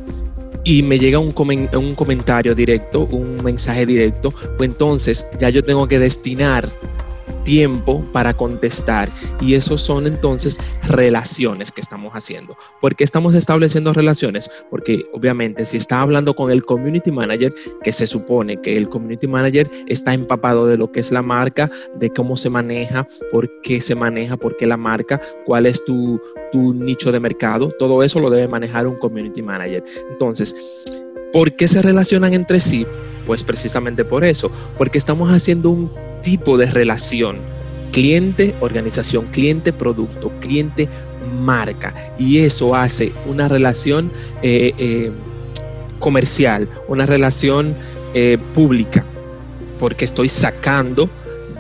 y 0.68 0.84
me 0.84 1.00
llega 1.00 1.18
un, 1.18 1.34
un 1.74 1.96
comentario 1.96 2.54
directo, 2.54 3.06
un 3.06 3.42
mensaje 3.42 3.86
directo, 3.86 4.34
pues 4.58 4.70
entonces 4.70 5.26
ya 5.40 5.50
yo 5.50 5.64
tengo 5.64 5.88
que 5.88 5.98
destinar 5.98 6.70
tiempo 7.48 8.04
para 8.12 8.34
contestar 8.34 9.10
y 9.40 9.54
eso 9.54 9.78
son 9.78 10.06
entonces 10.06 10.60
relaciones 10.84 11.72
que 11.72 11.80
estamos 11.80 12.12
haciendo. 12.12 12.58
¿Por 12.82 12.94
qué 12.94 13.06
estamos 13.06 13.36
estableciendo 13.36 13.94
relaciones? 13.94 14.52
Porque 14.70 15.06
obviamente 15.14 15.64
si 15.64 15.78
está 15.78 16.02
hablando 16.02 16.36
con 16.36 16.52
el 16.52 16.66
community 16.66 17.10
manager, 17.10 17.56
que 17.84 17.94
se 17.94 18.06
supone 18.06 18.60
que 18.62 18.76
el 18.76 18.90
community 18.90 19.28
manager 19.28 19.72
está 19.88 20.14
empapado 20.14 20.68
de 20.68 20.78
lo 20.78 20.92
que 20.92 21.00
es 21.00 21.14
la 21.14 21.22
marca, 21.22 21.72
de 21.96 22.10
cómo 22.10 22.36
se 22.36 22.50
maneja, 22.50 23.08
por 23.32 23.50
qué 23.62 23.80
se 23.80 23.96
maneja, 23.96 24.36
por 24.36 24.58
qué 24.58 24.68
la 24.68 24.76
marca, 24.76 25.22
cuál 25.46 25.68
es 25.68 25.86
tu, 25.86 26.20
tu 26.52 26.74
nicho 26.74 27.14
de 27.14 27.22
mercado, 27.22 27.72
todo 27.80 28.04
eso 28.04 28.20
lo 28.20 28.30
debe 28.30 28.50
manejar 28.50 28.88
un 28.88 28.98
community 28.98 29.42
manager. 29.42 29.86
Entonces, 30.12 31.07
¿por 31.34 31.54
qué 31.56 31.68
se 31.68 31.82
relacionan 31.82 32.34
entre 32.34 32.62
sí? 32.62 32.86
Pues 33.26 33.44
precisamente 33.44 34.06
por 34.06 34.24
eso, 34.24 34.52
porque 34.78 34.98
estamos 34.98 35.30
haciendo 35.32 35.70
un 35.70 35.92
tipo 36.24 36.58
de 36.58 36.66
relación. 36.68 37.38
Cliente, 37.92 38.54
organización, 38.60 39.26
cliente, 39.28 39.74
producto, 39.74 40.32
cliente, 40.40 40.88
marca. 41.42 41.94
Y 42.18 42.40
eso 42.40 42.76
hace 42.76 43.12
una 43.26 43.48
relación 43.48 44.12
eh, 44.42 44.74
eh, 44.78 45.12
comercial, 46.00 46.68
una 46.88 47.06
relación 47.06 47.76
eh, 48.14 48.38
pública, 48.54 49.04
porque 49.80 50.06
estoy 50.06 50.30
sacando 50.30 51.10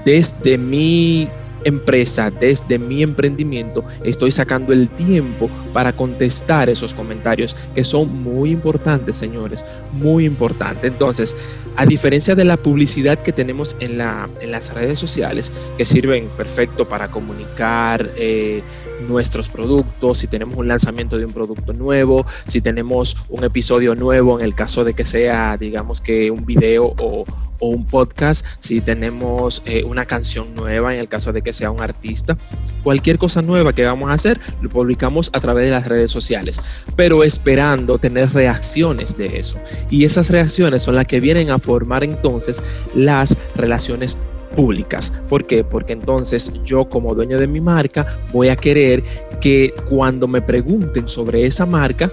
desde 0.06 0.58
mi 0.58 1.28
empresa, 1.68 2.32
desde 2.32 2.80
mi 2.80 3.04
emprendimiento, 3.04 3.84
estoy 4.04 4.32
sacando 4.32 4.74
el 4.74 4.90
tiempo 4.90 5.50
para 5.74 5.94
contestar 5.94 6.70
esos 6.70 6.94
comentarios 6.94 7.56
que 7.76 7.84
son 7.84 8.24
muy 8.24 8.52
importantes, 8.52 9.18
señores, 9.18 9.66
muy 9.92 10.26
importantes. 10.26 10.92
Entonces, 10.92 11.36
a 11.76 11.86
diferencia 11.86 12.36
de 12.36 12.46
la 12.46 12.58
publicidad 12.58 13.20
que 13.20 13.32
tenemos 13.32 13.76
en, 13.80 13.98
la, 13.98 14.30
en 14.42 14.52
las 14.52 14.74
redes 14.74 14.98
sociales, 14.98 15.52
que 15.78 15.86
sirven 15.86 16.30
perfecto 16.38 16.88
para 16.88 17.12
comunicar, 17.12 18.10
eh, 18.16 18.64
nuestros 19.08 19.50
productos, 19.50 20.20
si 20.20 20.28
tenemos 20.28 20.58
un 20.58 20.68
lanzamiento 20.68 21.18
de 21.18 21.26
un 21.26 21.34
producto 21.34 21.74
nuevo, 21.74 22.26
si 22.48 22.62
tenemos 22.62 23.18
un 23.30 23.44
episodio 23.44 23.96
nuevo 23.96 24.40
en 24.40 24.46
el 24.46 24.56
caso 24.56 24.84
de 24.84 24.94
que 24.94 25.06
sea, 25.06 25.58
digamos 25.58 26.02
que 26.02 26.32
un 26.32 26.46
video 26.46 26.94
o, 26.98 27.26
un 27.60 27.86
podcast, 27.88 28.46
si 28.60 28.82
tenemos 28.82 29.64
eh, 29.66 29.84
una 29.84 30.06
canción 30.06 30.54
nueva 30.54 30.94
en 30.94 31.00
el 31.00 31.08
caso 31.08 31.34
de 31.34 31.42
que 31.42 31.54
sea 31.54 31.72
un 31.72 31.82
artista, 31.82 32.38
cualquier 32.84 33.18
cosa 33.18 33.42
nueva 33.42 33.74
que 33.74 33.84
vamos 33.84 34.12
a 34.12 34.14
hacer, 34.14 34.40
lo 34.62 34.70
publicamos 34.70 35.32
a 35.34 35.40
través 35.40 35.66
de 35.66 35.72
las 35.72 35.88
redes 35.88 36.12
sociales, 36.12 36.62
pero 36.96 37.24
esperando 37.24 37.98
tener 37.98 38.32
reacciones 38.32 39.18
de 39.18 39.40
eso. 39.40 39.58
Y 39.90 40.06
esas 40.06 40.30
reacciones 40.30 40.84
son 40.84 40.96
las 40.96 41.08
que 41.08 41.20
vienen 41.20 41.50
a 41.50 41.58
formar 41.58 42.04
entonces 42.04 42.62
las 42.94 43.36
relaciones 43.56 44.22
públicas. 44.58 45.14
¿Por 45.30 45.46
qué? 45.46 45.64
Porque 45.64 45.94
entonces 45.94 46.52
yo 46.66 46.90
como 46.90 47.14
dueño 47.14 47.38
de 47.38 47.46
mi 47.46 47.62
marca 47.62 48.18
voy 48.34 48.50
a 48.50 48.56
querer 48.56 49.04
que 49.40 49.72
cuando 49.88 50.28
me 50.28 50.42
pregunten 50.42 51.08
sobre 51.08 51.46
esa 51.46 51.68
marca, 51.68 52.12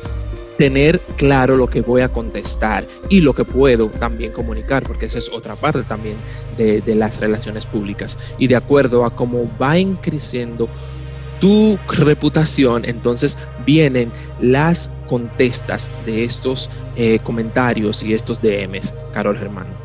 tener 0.59 1.01
claro 1.17 1.57
lo 1.57 1.67
que 1.67 1.81
voy 1.81 2.03
a 2.03 2.09
contestar 2.11 2.87
y 3.09 3.23
lo 3.23 3.33
que 3.33 3.47
puedo 3.47 3.89
también 3.89 4.31
comunicar, 4.31 4.83
porque 4.87 5.07
esa 5.07 5.19
es 5.19 5.31
otra 5.31 5.57
parte 5.57 5.83
también 5.85 6.17
de, 6.59 6.83
las 6.95 7.19
relaciones 7.19 7.65
públicas. 7.65 8.35
Y 8.39 8.47
de 8.47 8.57
acuerdo 8.57 9.07
a 9.07 9.17
cómo 9.17 9.51
va 9.61 9.75
creciendo 10.03 10.69
tu 11.41 11.79
reputación, 11.99 12.85
entonces 12.85 13.39
vienen 13.65 14.13
las 14.39 14.91
contestas 15.07 15.93
de 16.05 16.25
estos 16.25 16.69
eh, 16.97 17.19
comentarios 17.25 18.03
y 18.03 18.13
estos 18.13 18.41
DMs, 18.43 18.93
Carol 19.15 19.39
Germán. 19.39 19.84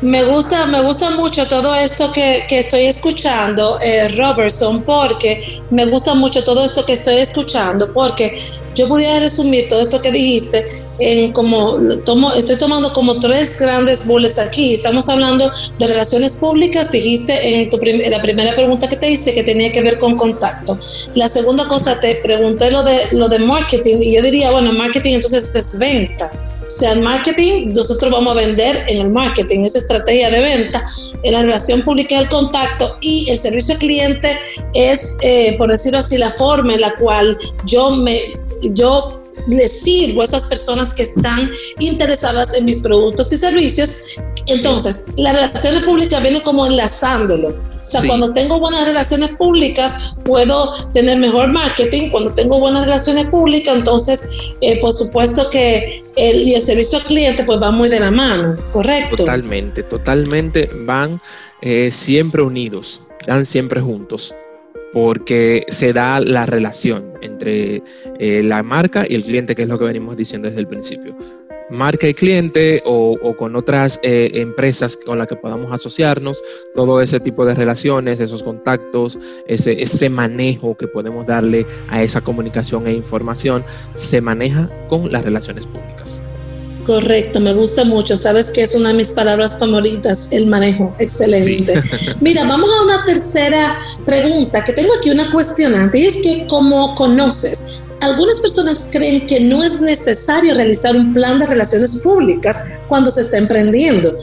Me 0.00 0.22
gusta, 0.24 0.64
me 0.66 0.80
gusta 0.80 1.10
mucho 1.10 1.44
todo 1.48 1.74
esto 1.74 2.12
que, 2.12 2.46
estoy 2.50 2.82
escuchando, 2.82 3.80
eh, 3.80 4.06
Robertson, 4.16 4.84
porque 4.84 5.60
me 5.70 5.86
gusta 5.86 6.14
mucho 6.14 6.44
todo 6.44 6.64
esto 6.64 6.86
que 6.86 6.92
estoy 6.92 7.16
escuchando, 7.16 7.92
porque 7.92 8.38
yo 8.76 8.86
pudiera 8.86 9.18
resumir 9.18 9.66
todo 9.66 9.80
esto 9.80 10.00
que 10.00 10.12
dijiste 10.12 10.64
en 11.00 11.32
como, 11.32 11.78
tomo, 12.04 12.32
estoy 12.32 12.56
tomando 12.58 12.92
como 12.92 13.18
tres 13.18 13.58
grandes 13.60 14.06
bullets 14.06 14.38
aquí. 14.38 14.74
Estamos 14.74 15.08
hablando 15.08 15.50
de 15.80 15.86
relaciones 15.88 16.36
públicas, 16.36 16.92
dijiste 16.92 17.62
en, 17.62 17.68
tu 17.68 17.78
la 18.08 18.22
primera 18.22 18.54
pregunta 18.54 18.88
que 18.88 18.96
te 18.96 19.10
hice 19.10 19.34
que 19.34 19.42
tenía 19.42 19.72
que 19.72 19.82
ver 19.82 19.98
con 19.98 20.16
contacto. 20.16 20.78
La 21.16 21.26
segunda 21.26 21.66
cosa, 21.66 21.98
te 21.98 22.14
pregunté 22.16 22.70
lo 22.70 22.84
de, 22.84 23.08
lo 23.12 23.28
de 23.28 23.40
marketing 23.40 23.96
y 24.00 24.14
yo 24.14 24.22
diría, 24.22 24.52
bueno, 24.52 24.72
marketing 24.72 25.14
entonces 25.14 25.50
es 25.52 25.76
venta 25.80 26.30
o 26.68 26.70
sea, 26.70 26.92
el 26.92 27.02
marketing, 27.02 27.72
nosotros 27.74 28.12
vamos 28.12 28.32
a 28.32 28.36
vender 28.36 28.84
en 28.88 29.00
el 29.00 29.10
marketing, 29.10 29.60
esa 29.64 29.78
estrategia 29.78 30.30
de 30.30 30.40
venta, 30.40 30.84
en 31.22 31.32
la 31.32 31.40
relación 31.40 31.80
pública 31.80 32.16
y 32.16 32.18
el 32.18 32.28
contacto 32.28 32.98
y 33.00 33.30
el 33.30 33.38
servicio 33.38 33.72
al 33.72 33.80
cliente 33.80 34.38
es, 34.74 35.16
eh, 35.22 35.54
por 35.56 35.70
decirlo 35.70 36.00
así, 36.00 36.18
la 36.18 36.28
forma 36.28 36.74
en 36.74 36.82
la 36.82 36.94
cual 36.96 37.38
yo 37.64 37.90
me, 37.92 38.38
yo 38.74 39.18
les 39.46 39.80
sirvo 39.80 40.20
a 40.20 40.24
esas 40.24 40.44
personas 40.44 40.92
que 40.92 41.04
están 41.04 41.50
interesadas 41.78 42.54
en 42.54 42.66
mis 42.66 42.80
productos 42.80 43.32
y 43.32 43.38
servicios. 43.38 44.02
Entonces, 44.46 45.06
la 45.16 45.32
relaciones 45.32 45.84
públicas 45.84 46.22
viene 46.22 46.42
como 46.42 46.66
enlazándolo. 46.66 47.48
O 47.48 47.84
sea, 47.84 48.02
cuando 48.06 48.32
tengo 48.32 48.58
buenas 48.58 48.86
relaciones 48.86 49.30
públicas, 49.30 50.16
puedo 50.24 50.90
tener 50.92 51.18
mejor 51.18 51.48
marketing. 51.48 52.10
Cuando 52.10 52.32
tengo 52.32 52.58
buenas 52.58 52.84
relaciones 52.84 53.26
públicas, 53.28 53.74
entonces, 53.74 54.52
eh, 54.60 54.78
por 54.80 54.92
supuesto 54.92 55.48
que 55.50 56.07
el, 56.18 56.42
y 56.42 56.54
el 56.54 56.60
servicio 56.60 56.98
al 56.98 57.04
cliente, 57.04 57.44
pues 57.44 57.60
va 57.60 57.70
muy 57.70 57.88
de 57.88 58.00
la 58.00 58.10
mano, 58.10 58.56
¿correcto? 58.72 59.16
Totalmente, 59.16 59.82
totalmente 59.82 60.68
van 60.84 61.20
eh, 61.62 61.90
siempre 61.90 62.42
unidos, 62.42 63.02
van 63.26 63.46
siempre 63.46 63.80
juntos 63.80 64.34
porque 64.92 65.64
se 65.68 65.92
da 65.92 66.20
la 66.20 66.46
relación 66.46 67.12
entre 67.20 67.82
eh, 68.18 68.42
la 68.42 68.62
marca 68.62 69.04
y 69.08 69.14
el 69.14 69.22
cliente, 69.22 69.54
que 69.54 69.62
es 69.62 69.68
lo 69.68 69.78
que 69.78 69.84
venimos 69.84 70.16
diciendo 70.16 70.48
desde 70.48 70.60
el 70.60 70.66
principio. 70.66 71.16
Marca 71.70 72.08
y 72.08 72.14
cliente 72.14 72.82
o, 72.84 73.16
con 73.36 73.56
otras 73.56 74.00
eh, 74.02 74.30
empresas 74.34 74.96
con 74.96 75.18
las 75.18 75.28
que 75.28 75.36
podamos 75.36 75.72
asociarnos, 75.72 76.42
todo 76.74 77.00
ese 77.00 77.20
tipo 77.20 77.44
de 77.44 77.54
relaciones, 77.54 78.20
esos 78.20 78.42
contactos, 78.42 79.18
ese, 79.46 79.82
ese 79.82 80.08
manejo 80.08 80.76
que 80.76 80.88
podemos 80.88 81.26
darle 81.26 81.66
a 81.88 82.02
esa 82.02 82.20
comunicación 82.20 82.86
e 82.86 82.92
información, 82.92 83.64
se 83.94 84.20
maneja 84.20 84.68
con 84.88 85.12
las 85.12 85.24
relaciones 85.24 85.66
públicas. 85.66 86.22
Correcto, 86.88 87.40
me 87.40 87.52
gusta 87.52 87.84
mucho. 87.84 88.16
Sabes 88.16 88.50
que 88.50 88.62
es 88.62 88.74
una 88.74 88.88
de 88.88 88.94
mis 88.94 89.10
palabras 89.10 89.58
favoritas, 89.58 90.32
el 90.32 90.46
manejo. 90.46 90.94
Excelente. 90.98 91.82
Mira, 92.20 92.46
vamos 92.46 92.70
a 92.70 92.84
una 92.84 93.04
tercera 93.04 93.76
pregunta, 94.06 94.64
que 94.64 94.72
tengo 94.72 94.94
aquí 94.96 95.10
una 95.10 95.30
cuestionante, 95.30 95.98
y 95.98 96.06
es 96.06 96.18
que 96.22 96.46
como 96.46 96.94
conoces, 96.94 97.66
algunas 98.00 98.40
personas 98.40 98.88
creen 98.90 99.26
que 99.26 99.40
no 99.40 99.62
es 99.62 99.80
necesario 99.80 100.54
realizar 100.54 100.96
un 100.96 101.12
plan 101.12 101.38
de 101.38 101.46
relaciones 101.46 102.02
públicas 102.02 102.80
cuando 102.88 103.10
se 103.10 103.22
está 103.22 103.38
emprendiendo. 103.38 104.16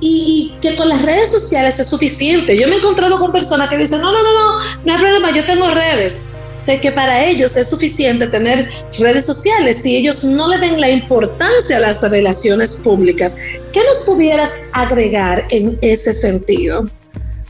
Y, 0.00 0.56
que 0.60 0.74
con 0.74 0.88
las 0.88 1.02
redes 1.02 1.30
sociales 1.30 1.78
es 1.78 1.88
suficiente. 1.88 2.58
Yo 2.58 2.66
me 2.66 2.74
he 2.74 2.78
encontrado 2.78 3.18
con 3.18 3.30
personas 3.30 3.68
que 3.68 3.76
dicen, 3.76 4.00
no, 4.00 4.10
no, 4.10 4.22
no, 4.22 4.34
no, 4.34 4.58
no 4.84 4.92
hay 4.92 4.98
problema, 4.98 5.32
yo 5.32 5.44
tengo 5.44 5.68
redes 5.68 6.30
sé 6.56 6.80
que 6.80 6.92
para 6.92 7.24
ellos 7.24 7.56
es 7.56 7.68
suficiente 7.70 8.26
tener 8.28 8.68
redes 8.98 9.26
sociales 9.26 9.84
y 9.84 9.96
ellos 9.96 10.24
no 10.24 10.48
le 10.48 10.58
den 10.58 10.80
la 10.80 10.90
importancia 10.90 11.78
a 11.78 11.80
las 11.80 12.08
relaciones 12.08 12.76
públicas. 12.76 13.36
¿Qué 13.72 13.80
nos 13.84 14.00
pudieras 14.00 14.62
agregar 14.72 15.46
en 15.50 15.78
ese 15.82 16.12
sentido? 16.12 16.88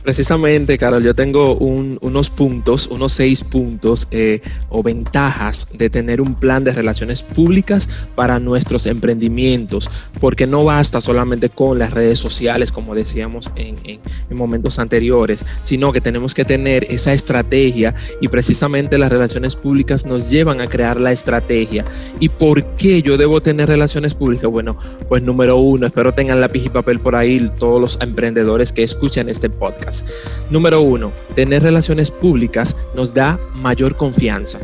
Precisamente, 0.02 0.78
Carol, 0.78 1.04
yo 1.04 1.14
tengo 1.14 1.54
unos 1.54 2.30
puntos, 2.30 2.88
unos 2.88 3.12
seis 3.12 3.44
puntos 3.44 4.08
eh, 4.10 4.40
o 4.68 4.82
ventajas 4.82 5.68
de 5.74 5.90
tener 5.90 6.20
un 6.20 6.34
plan 6.34 6.64
de 6.64 6.72
relaciones 6.72 7.22
públicas 7.22 8.08
para 8.16 8.40
nuestros 8.40 8.86
emprendimientos, 8.86 9.88
porque 10.20 10.48
no 10.48 10.64
basta 10.64 11.00
solamente 11.00 11.50
con 11.50 11.78
las 11.78 11.92
redes 11.92 12.18
sociales, 12.18 12.72
como 12.72 12.96
decíamos 12.96 13.50
en, 13.54 14.00
momentos 14.30 14.80
anteriores, 14.80 15.44
sino 15.62 15.92
que 15.92 16.00
tenemos 16.00 16.34
que 16.34 16.44
tener 16.44 16.84
esa 16.90 17.12
estrategia 17.12 17.94
y 18.20 18.26
precisamente 18.26 18.98
las 18.98 19.12
relaciones 19.12 19.54
públicas 19.54 20.04
nos 20.04 20.30
llevan 20.30 20.60
a 20.60 20.66
crear 20.66 21.00
la 21.00 21.12
estrategia. 21.12 21.84
¿Y 22.18 22.28
por 22.28 22.64
qué 22.76 23.02
yo 23.02 23.16
debo 23.16 23.40
tener 23.40 23.68
relaciones 23.68 24.14
públicas? 24.14 24.50
Bueno, 24.50 24.76
pues 25.08 25.22
número 25.22 25.58
uno, 25.58 25.86
espero 25.86 26.12
tengan 26.12 26.40
lápiz 26.40 26.64
y 26.66 26.70
papel 26.70 26.98
por 26.98 27.14
ahí 27.14 27.50
todos 27.58 27.80
los 27.80 27.98
emprendedores 28.00 28.72
que 28.72 28.82
escuchan 28.82 29.28
este 29.28 29.48
podcast. 29.48 29.91
Número 30.50 30.80
uno, 30.80 31.12
tener 31.34 31.62
relaciones 31.62 32.10
públicas 32.10 32.76
nos 32.94 33.12
da 33.14 33.38
mayor 33.54 33.96
confianza. 33.96 34.58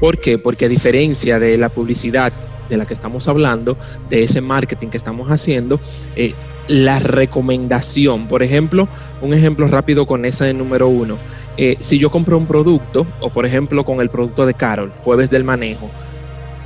¿Por 0.00 0.18
qué? 0.18 0.38
Porque 0.38 0.66
a 0.66 0.68
diferencia 0.68 1.38
de 1.38 1.56
la 1.56 1.68
publicidad 1.68 2.32
de 2.68 2.76
la 2.76 2.84
que 2.84 2.94
estamos 2.94 3.28
hablando, 3.28 3.76
de 4.10 4.22
ese 4.22 4.40
marketing 4.40 4.88
que 4.88 4.96
estamos 4.96 5.28
haciendo, 5.28 5.80
eh, 6.16 6.34
la 6.68 6.98
recomendación, 6.98 8.26
por 8.26 8.42
ejemplo, 8.42 8.88
un 9.22 9.32
ejemplo 9.34 9.66
rápido 9.68 10.06
con 10.06 10.24
esa 10.24 10.44
de 10.44 10.54
número 10.54 10.88
uno, 10.88 11.16
eh, 11.56 11.76
si 11.80 11.98
yo 11.98 12.10
compro 12.10 12.36
un 12.36 12.46
producto, 12.46 13.06
o 13.20 13.30
por 13.30 13.46
ejemplo 13.46 13.84
con 13.84 14.00
el 14.00 14.10
producto 14.10 14.46
de 14.46 14.54
Carol, 14.54 14.92
jueves 15.04 15.30
del 15.30 15.44
manejo, 15.44 15.90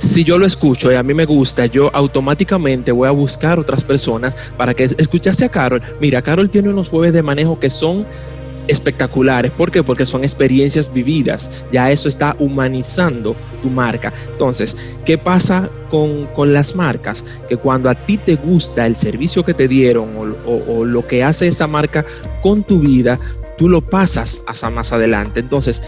si 0.01 0.23
yo 0.23 0.39
lo 0.39 0.47
escucho 0.47 0.91
y 0.91 0.95
a 0.95 1.03
mí 1.03 1.13
me 1.13 1.25
gusta, 1.25 1.67
yo 1.67 1.91
automáticamente 1.93 2.91
voy 2.91 3.07
a 3.07 3.11
buscar 3.11 3.59
otras 3.59 3.83
personas 3.83 4.35
para 4.57 4.73
que 4.73 4.85
escuchaste 4.85 5.45
a 5.45 5.49
Carol. 5.49 5.81
Mira, 5.99 6.21
Carol 6.23 6.49
tiene 6.49 6.69
unos 6.69 6.89
jueves 6.89 7.13
de 7.13 7.21
manejo 7.21 7.59
que 7.59 7.69
son 7.69 8.07
espectaculares. 8.67 9.51
¿Por 9.51 9.71
qué? 9.71 9.83
Porque 9.83 10.07
son 10.07 10.23
experiencias 10.23 10.91
vividas. 10.91 11.65
Ya 11.71 11.91
eso 11.91 12.07
está 12.07 12.35
humanizando 12.39 13.35
tu 13.61 13.69
marca. 13.69 14.11
Entonces, 14.31 14.95
¿qué 15.05 15.19
pasa 15.19 15.69
con, 15.89 16.27
las 16.51 16.75
marcas? 16.75 17.23
Que 17.47 17.57
cuando 17.57 17.87
a 17.87 17.93
ti 17.93 18.17
te 18.17 18.35
gusta 18.35 18.87
el 18.87 18.95
servicio 18.95 19.45
que 19.45 19.53
te 19.53 19.67
dieron 19.67 20.35
o, 20.47 20.83
lo 20.83 21.05
que 21.05 21.23
hace 21.23 21.47
esa 21.47 21.67
marca 21.67 22.03
con 22.41 22.63
tu 22.63 22.79
vida, 22.79 23.19
tú 23.57 23.69
lo 23.69 23.81
pasas 23.81 24.41
hasta 24.47 24.71
más 24.71 24.93
adelante. 24.93 25.41
Entonces, 25.41 25.83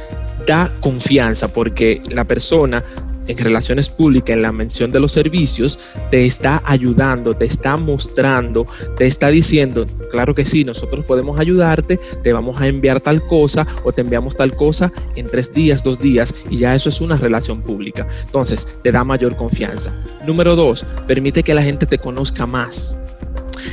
da 0.45 0.71
confianza 0.81 1.47
porque 1.47 1.99
la 2.11 2.25
persona 2.25 2.83
en 3.27 3.37
relaciones 3.37 3.89
públicas, 3.89 4.35
en 4.35 4.41
la 4.41 4.51
mención 4.51 4.91
de 4.91 4.99
los 4.99 5.11
servicios, 5.11 5.79
te 6.11 6.25
está 6.25 6.61
ayudando, 6.65 7.35
te 7.35 7.45
está 7.45 7.77
mostrando, 7.77 8.67
te 8.97 9.05
está 9.05 9.29
diciendo, 9.29 9.85
claro 10.09 10.35
que 10.35 10.45
sí, 10.45 10.63
nosotros 10.63 11.05
podemos 11.05 11.39
ayudarte, 11.39 11.99
te 12.21 12.33
vamos 12.33 12.59
a 12.61 12.67
enviar 12.67 12.99
tal 12.99 13.25
cosa 13.25 13.65
o 13.83 13.91
te 13.91 14.01
enviamos 14.01 14.35
tal 14.35 14.55
cosa 14.55 14.91
en 15.15 15.29
tres 15.29 15.53
días, 15.53 15.83
dos 15.83 15.99
días, 15.99 16.33
y 16.49 16.57
ya 16.57 16.75
eso 16.75 16.89
es 16.89 17.01
una 17.01 17.17
relación 17.17 17.61
pública. 17.61 18.07
Entonces, 18.25 18.79
te 18.81 18.91
da 18.91 19.03
mayor 19.03 19.35
confianza. 19.35 19.93
Número 20.25 20.55
dos, 20.55 20.85
permite 21.07 21.43
que 21.43 21.53
la 21.53 21.63
gente 21.63 21.85
te 21.85 21.97
conozca 21.97 22.45
más 22.45 22.97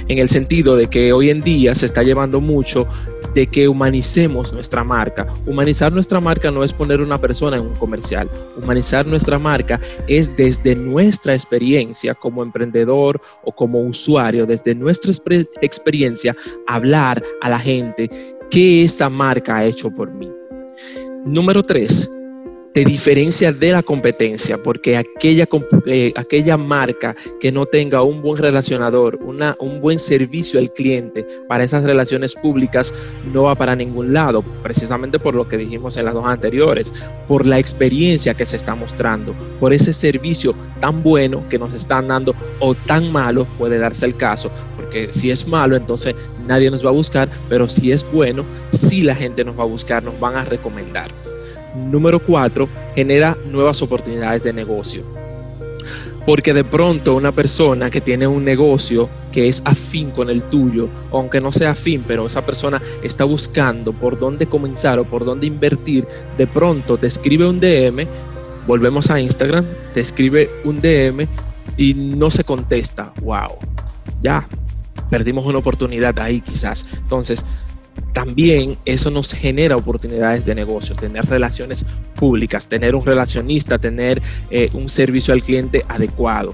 en 0.08 0.18
el 0.18 0.28
sentido 0.28 0.76
de 0.76 0.88
que 0.88 1.12
hoy 1.12 1.30
en 1.30 1.42
día 1.42 1.74
se 1.74 1.86
está 1.86 2.02
llevando 2.02 2.40
mucho 2.40 2.86
de 3.34 3.46
que 3.46 3.68
humanicemos 3.68 4.52
nuestra 4.52 4.84
marca. 4.84 5.26
Humanizar 5.46 5.92
nuestra 5.92 6.20
marca 6.20 6.50
no 6.50 6.64
es 6.64 6.72
poner 6.72 7.00
una 7.00 7.20
persona 7.20 7.56
en 7.56 7.62
un 7.62 7.74
comercial. 7.76 8.28
Humanizar 8.56 9.06
nuestra 9.06 9.38
marca 9.38 9.80
es 10.08 10.36
desde 10.36 10.74
nuestra 10.76 11.34
experiencia 11.34 12.14
como 12.14 12.42
emprendedor 12.42 13.20
o 13.44 13.52
como 13.52 13.80
usuario, 13.80 14.46
desde 14.46 14.74
nuestra 14.74 15.12
experiencia, 15.60 16.36
hablar 16.66 17.22
a 17.40 17.50
la 17.50 17.58
gente 17.58 18.10
qué 18.50 18.84
esa 18.84 19.08
marca 19.08 19.56
ha 19.56 19.64
hecho 19.64 19.90
por 19.90 20.10
mí. 20.12 20.28
Número 21.24 21.62
tres, 21.62 22.10
te 22.72 22.84
diferencia 22.84 23.52
de 23.52 23.72
la 23.72 23.82
competencia, 23.82 24.56
porque 24.62 24.96
aquella, 24.96 25.48
eh, 25.86 26.12
aquella 26.16 26.56
marca 26.56 27.16
que 27.40 27.50
no 27.50 27.66
tenga 27.66 28.02
un 28.02 28.22
buen 28.22 28.40
relacionador, 28.40 29.18
una, 29.22 29.56
un 29.58 29.80
buen 29.80 29.98
servicio 29.98 30.60
al 30.60 30.72
cliente 30.72 31.26
para 31.48 31.64
esas 31.64 31.82
relaciones 31.82 32.34
públicas, 32.34 32.94
no 33.24 33.44
va 33.44 33.56
para 33.56 33.74
ningún 33.74 34.12
lado, 34.12 34.42
precisamente 34.62 35.18
por 35.18 35.34
lo 35.34 35.48
que 35.48 35.56
dijimos 35.56 35.96
en 35.96 36.04
las 36.04 36.14
dos 36.14 36.26
anteriores, 36.26 36.92
por 37.26 37.46
la 37.46 37.58
experiencia 37.58 38.34
que 38.34 38.46
se 38.46 38.56
está 38.56 38.76
mostrando, 38.76 39.34
por 39.58 39.72
ese 39.72 39.92
servicio 39.92 40.54
tan 40.80 41.02
bueno 41.02 41.48
que 41.48 41.58
nos 41.58 41.74
están 41.74 42.08
dando 42.08 42.34
o 42.60 42.74
tan 42.74 43.10
malo 43.10 43.46
puede 43.58 43.78
darse 43.78 44.06
el 44.06 44.16
caso, 44.16 44.50
porque 44.76 45.08
si 45.10 45.30
es 45.30 45.48
malo, 45.48 45.74
entonces 45.74 46.14
nadie 46.46 46.70
nos 46.70 46.84
va 46.84 46.90
a 46.90 46.92
buscar, 46.92 47.28
pero 47.48 47.68
si 47.68 47.90
es 47.90 48.06
bueno, 48.12 48.46
sí 48.70 49.02
la 49.02 49.16
gente 49.16 49.44
nos 49.44 49.58
va 49.58 49.64
a 49.64 49.66
buscar, 49.66 50.04
nos 50.04 50.18
van 50.20 50.36
a 50.36 50.44
recomendar. 50.44 51.10
Número 51.74 52.18
cuatro, 52.18 52.68
genera 52.94 53.36
nuevas 53.46 53.82
oportunidades 53.82 54.44
de 54.44 54.52
negocio. 54.52 55.02
Porque 56.26 56.52
de 56.52 56.64
pronto 56.64 57.16
una 57.16 57.32
persona 57.32 57.90
que 57.90 58.00
tiene 58.00 58.26
un 58.26 58.44
negocio 58.44 59.08
que 59.32 59.48
es 59.48 59.62
afín 59.64 60.10
con 60.10 60.28
el 60.28 60.42
tuyo, 60.42 60.88
aunque 61.12 61.40
no 61.40 61.52
sea 61.52 61.70
afín, 61.70 62.04
pero 62.06 62.26
esa 62.26 62.44
persona 62.44 62.82
está 63.02 63.24
buscando 63.24 63.92
por 63.92 64.18
dónde 64.18 64.46
comenzar 64.46 64.98
o 64.98 65.04
por 65.04 65.24
dónde 65.24 65.46
invertir, 65.46 66.06
de 66.36 66.46
pronto 66.46 66.98
te 66.98 67.06
escribe 67.06 67.48
un 67.48 67.60
DM, 67.60 68.06
volvemos 68.66 69.10
a 69.10 69.20
Instagram, 69.20 69.64
te 69.94 70.00
escribe 70.00 70.50
un 70.64 70.80
DM 70.80 71.26
y 71.76 71.94
no 71.94 72.30
se 72.30 72.44
contesta. 72.44 73.12
¡Wow! 73.22 73.58
Ya, 74.22 74.46
perdimos 75.08 75.46
una 75.46 75.58
oportunidad 75.58 76.18
ahí 76.18 76.40
quizás. 76.40 76.86
Entonces, 76.98 77.44
también 78.12 78.76
eso 78.84 79.10
nos 79.10 79.32
genera 79.32 79.76
oportunidades 79.76 80.44
de 80.44 80.54
negocio, 80.54 80.94
tener 80.94 81.24
relaciones 81.26 81.86
públicas, 82.16 82.68
tener 82.68 82.94
un 82.94 83.04
relacionista, 83.04 83.78
tener 83.78 84.20
eh, 84.50 84.70
un 84.72 84.88
servicio 84.88 85.32
al 85.32 85.42
cliente 85.42 85.84
adecuado. 85.88 86.52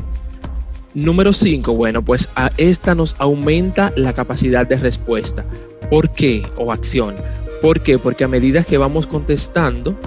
Número 0.94 1.32
5, 1.32 1.74
bueno, 1.74 2.02
pues 2.02 2.30
a 2.36 2.50
esta 2.56 2.94
nos 2.94 3.16
aumenta 3.18 3.92
la 3.96 4.14
capacidad 4.14 4.66
de 4.66 4.76
respuesta. 4.76 5.44
¿Por 5.90 6.10
qué? 6.12 6.46
O 6.56 6.72
acción. 6.72 7.16
¿Por 7.60 7.82
qué? 7.82 7.98
Porque 7.98 8.24
a 8.24 8.28
medida 8.28 8.62
que 8.62 8.78
vamos 8.78 9.06
contestando, 9.06 9.98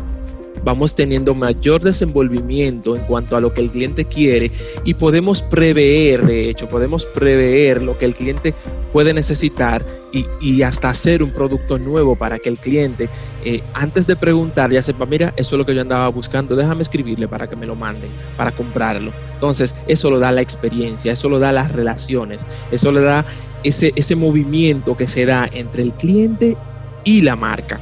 vamos 0.63 0.95
teniendo 0.95 1.35
mayor 1.35 1.81
desenvolvimiento 1.81 2.95
en 2.95 3.03
cuanto 3.03 3.35
a 3.35 3.41
lo 3.41 3.53
que 3.53 3.61
el 3.61 3.69
cliente 3.69 4.05
quiere 4.05 4.51
y 4.83 4.93
podemos 4.93 5.41
prever, 5.41 6.25
de 6.25 6.49
hecho, 6.49 6.67
podemos 6.67 7.05
prever 7.05 7.81
lo 7.81 7.97
que 7.97 8.05
el 8.05 8.15
cliente 8.15 8.53
puede 8.91 9.13
necesitar 9.13 9.85
y, 10.11 10.63
hasta 10.63 10.89
hacer 10.89 11.21
un 11.21 11.31
producto 11.31 11.77
nuevo 11.77 12.15
para 12.15 12.39
que 12.39 12.49
el 12.49 12.57
cliente, 12.57 13.09
eh, 13.45 13.61
antes 13.73 14.07
de 14.07 14.15
preguntar, 14.15 14.71
ya 14.71 14.81
sepa, 14.81 15.05
mira, 15.05 15.33
eso 15.37 15.55
es 15.55 15.57
lo 15.59 15.65
que 15.65 15.75
yo 15.75 15.81
andaba 15.81 16.07
buscando, 16.09 16.55
déjame 16.55 16.81
escribirle 16.81 17.27
para 17.27 17.47
que 17.47 17.55
me 17.55 17.65
lo 17.65 17.75
manden, 17.75 18.09
para 18.35 18.51
comprarlo. 18.51 19.13
Entonces, 19.33 19.75
eso 19.87 20.09
lo 20.09 20.19
da 20.19 20.31
la 20.31 20.41
experiencia, 20.41 21.13
eso 21.13 21.29
lo 21.29 21.39
da 21.39 21.51
las 21.51 21.71
relaciones, 21.71 22.45
eso 22.71 22.91
le 22.91 23.01
da 23.01 23.25
ese, 23.63 23.93
ese 23.95 24.15
movimiento 24.15 24.97
que 24.97 25.07
se 25.07 25.25
da 25.25 25.47
entre 25.53 25.83
el 25.83 25.93
cliente 25.93 26.57
y 27.03 27.21
la 27.21 27.35
marca. 27.35 27.79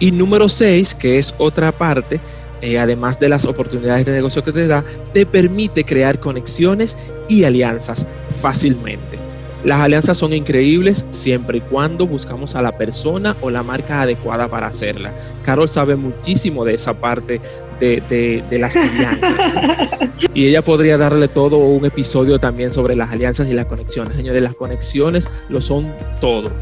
Y 0.00 0.12
número 0.12 0.48
seis, 0.48 0.94
que 0.94 1.18
es 1.18 1.34
otra 1.38 1.72
parte, 1.72 2.20
eh, 2.60 2.78
además 2.78 3.20
de 3.20 3.28
las 3.28 3.44
oportunidades 3.44 4.06
de 4.06 4.12
negocio 4.12 4.42
que 4.42 4.52
te 4.52 4.66
da, 4.66 4.84
te 5.12 5.26
permite 5.26 5.84
crear 5.84 6.18
conexiones 6.18 6.96
y 7.28 7.44
alianzas 7.44 8.08
fácilmente. 8.40 9.18
Las 9.64 9.80
alianzas 9.80 10.16
son 10.16 10.32
increíbles 10.32 11.04
siempre 11.10 11.58
y 11.58 11.60
cuando 11.60 12.06
buscamos 12.06 12.54
a 12.54 12.62
la 12.62 12.78
persona 12.78 13.36
o 13.40 13.50
la 13.50 13.64
marca 13.64 14.02
adecuada 14.02 14.46
para 14.48 14.68
hacerla. 14.68 15.12
Carol 15.42 15.68
sabe 15.68 15.96
muchísimo 15.96 16.64
de 16.64 16.74
esa 16.74 16.94
parte 17.00 17.40
de, 17.80 18.00
de, 18.48 18.58
las 18.58 18.76
alianzas. 18.76 19.60
y 20.34 20.46
ella 20.46 20.62
podría 20.62 20.96
darle 20.96 21.26
todo 21.26 21.58
un 21.58 21.84
episodio 21.84 22.38
también 22.38 22.72
sobre 22.72 22.94
las 22.94 23.10
alianzas 23.10 23.48
y 23.48 23.54
las 23.54 23.66
conexiones. 23.66 24.16
Señores, 24.16 24.42
las 24.42 24.54
conexiones 24.54 25.28
lo 25.48 25.60
son 25.60 25.92
todo 26.20 26.52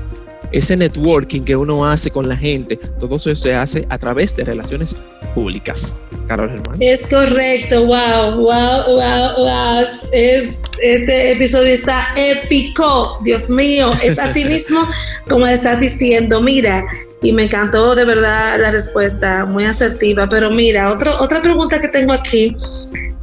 ese 0.52 0.76
networking 0.76 1.42
que 1.42 1.56
uno 1.56 1.87
hace 1.87 2.11
con 2.11 2.28
la 2.28 2.37
gente, 2.37 2.76
todo 2.98 3.16
eso 3.16 3.35
se 3.35 3.54
hace 3.54 3.87
a 3.88 3.98
través 3.98 4.35
de 4.37 4.44
relaciones 4.44 4.96
públicas. 5.35 5.94
Carol 6.26 6.50
Germán. 6.50 6.76
Es 6.80 7.09
correcto, 7.09 7.87
wow, 7.87 8.37
wow, 8.37 8.85
wow, 8.87 9.37
wow. 9.37 9.80
Es, 10.12 10.62
este 10.82 11.32
episodio 11.32 11.72
está 11.72 12.09
épico, 12.16 13.18
Dios 13.24 13.50
mío, 13.50 13.92
es 14.02 14.18
así 14.18 14.44
mismo 14.48 14.88
como 15.28 15.46
estás 15.46 15.80
diciendo, 15.80 16.40
mira, 16.40 16.85
y 17.22 17.32
me 17.32 17.44
encantó 17.44 17.94
de 17.94 18.04
verdad 18.04 18.61
la 18.61 18.70
respuesta, 18.70 19.44
muy 19.44 19.64
asertiva, 19.64 20.28
pero 20.28 20.50
mira, 20.50 20.92
otro, 20.92 21.20
otra 21.20 21.42
pregunta 21.42 21.80
que 21.80 21.88
tengo 21.88 22.12
aquí 22.12 22.56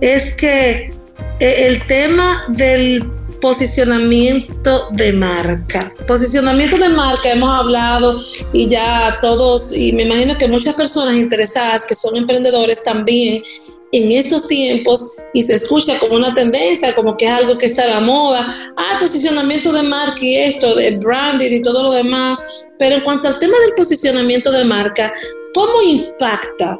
es 0.02 0.36
que 0.36 0.92
eh, 1.40 1.68
el 1.68 1.86
tema 1.88 2.46
del 2.50 3.04
posicionamiento 3.44 4.88
de 4.92 5.12
marca. 5.12 5.94
Posicionamiento 6.08 6.78
de 6.78 6.88
marca 6.88 7.30
hemos 7.30 7.50
hablado 7.50 8.24
y 8.54 8.68
ya 8.70 9.18
todos, 9.20 9.76
y 9.76 9.92
me 9.92 10.04
imagino 10.04 10.38
que 10.38 10.48
muchas 10.48 10.76
personas 10.76 11.16
interesadas 11.16 11.86
que 11.86 11.94
son 11.94 12.16
emprendedores 12.16 12.82
también 12.84 13.44
en 13.92 14.12
estos 14.14 14.48
tiempos 14.48 15.18
y 15.34 15.42
se 15.42 15.56
escucha 15.56 16.00
como 16.00 16.16
una 16.16 16.34
tendencia, 16.34 16.96
como 16.96 17.18
que 17.18 17.26
es 17.26 17.32
algo 17.32 17.58
que 17.58 17.66
está 17.66 17.84
a 17.84 17.88
la 17.88 18.00
moda, 18.00 18.48
ah, 18.78 18.98
posicionamiento 18.98 19.74
de 19.74 19.84
marca 19.84 20.24
y 20.24 20.38
esto, 20.38 20.74
de 20.76 20.98
branding 21.00 21.52
y 21.52 21.62
todo 21.62 21.84
lo 21.84 21.92
demás, 21.92 22.66
pero 22.80 22.96
en 22.96 23.04
cuanto 23.04 23.28
al 23.28 23.40
tema 23.40 23.60
del 23.66 23.76
posicionamiento 23.76 24.54
de 24.54 24.64
marca, 24.64 25.12
¿cómo 25.54 25.82
impacta 25.82 26.80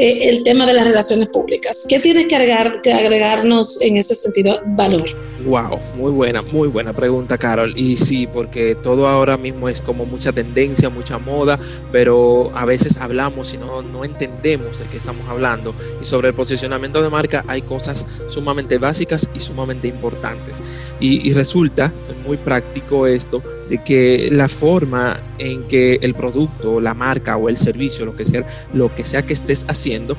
eh, 0.00 0.30
el 0.30 0.42
tema 0.44 0.64
de 0.64 0.72
las 0.72 0.88
relaciones 0.88 1.28
públicas. 1.28 1.84
¿Qué 1.86 2.00
tienes 2.00 2.26
que, 2.26 2.34
agregar, 2.34 2.80
que 2.80 2.90
agregarnos 2.90 3.82
en 3.82 3.98
ese 3.98 4.14
sentido 4.14 4.58
valor? 4.68 5.02
Wow, 5.44 5.78
muy 5.96 6.10
buena, 6.10 6.40
muy 6.40 6.68
buena 6.68 6.94
pregunta, 6.94 7.36
Carol. 7.36 7.74
Y 7.76 7.98
sí, 7.98 8.26
porque 8.26 8.74
todo 8.82 9.06
ahora 9.06 9.36
mismo 9.36 9.68
es 9.68 9.82
como 9.82 10.06
mucha 10.06 10.32
tendencia, 10.32 10.88
mucha 10.88 11.18
moda, 11.18 11.58
pero 11.92 12.50
a 12.54 12.64
veces 12.64 12.96
hablamos 12.96 13.52
y 13.52 13.58
no, 13.58 13.82
no 13.82 14.02
entendemos 14.02 14.78
de 14.78 14.86
qué 14.86 14.96
estamos 14.96 15.28
hablando. 15.28 15.74
Y 16.00 16.06
sobre 16.06 16.28
el 16.28 16.34
posicionamiento 16.34 17.02
de 17.02 17.10
marca 17.10 17.44
hay 17.46 17.60
cosas 17.60 18.06
sumamente 18.26 18.78
básicas 18.78 19.28
y 19.34 19.40
sumamente 19.40 19.86
importantes. 19.86 20.62
Y, 20.98 21.28
y 21.28 21.34
resulta 21.34 21.92
muy 22.24 22.38
práctico 22.38 23.06
esto 23.06 23.42
de 23.70 23.82
que 23.82 24.28
la 24.32 24.48
forma 24.48 25.16
en 25.38 25.62
que 25.68 26.00
el 26.02 26.12
producto, 26.14 26.80
la 26.80 26.92
marca 26.92 27.36
o 27.36 27.48
el 27.48 27.56
servicio, 27.56 28.04
lo 28.04 28.16
que 28.16 28.24
sea, 28.24 28.44
lo 28.74 28.92
que 28.92 29.04
sea 29.04 29.22
que 29.22 29.32
estés 29.32 29.64
haciendo, 29.68 30.16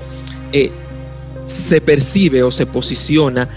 eh, 0.54 0.72
se 1.44 1.82
percibe 1.82 2.44
o 2.44 2.50
se 2.50 2.66
posiciona 2.66 3.50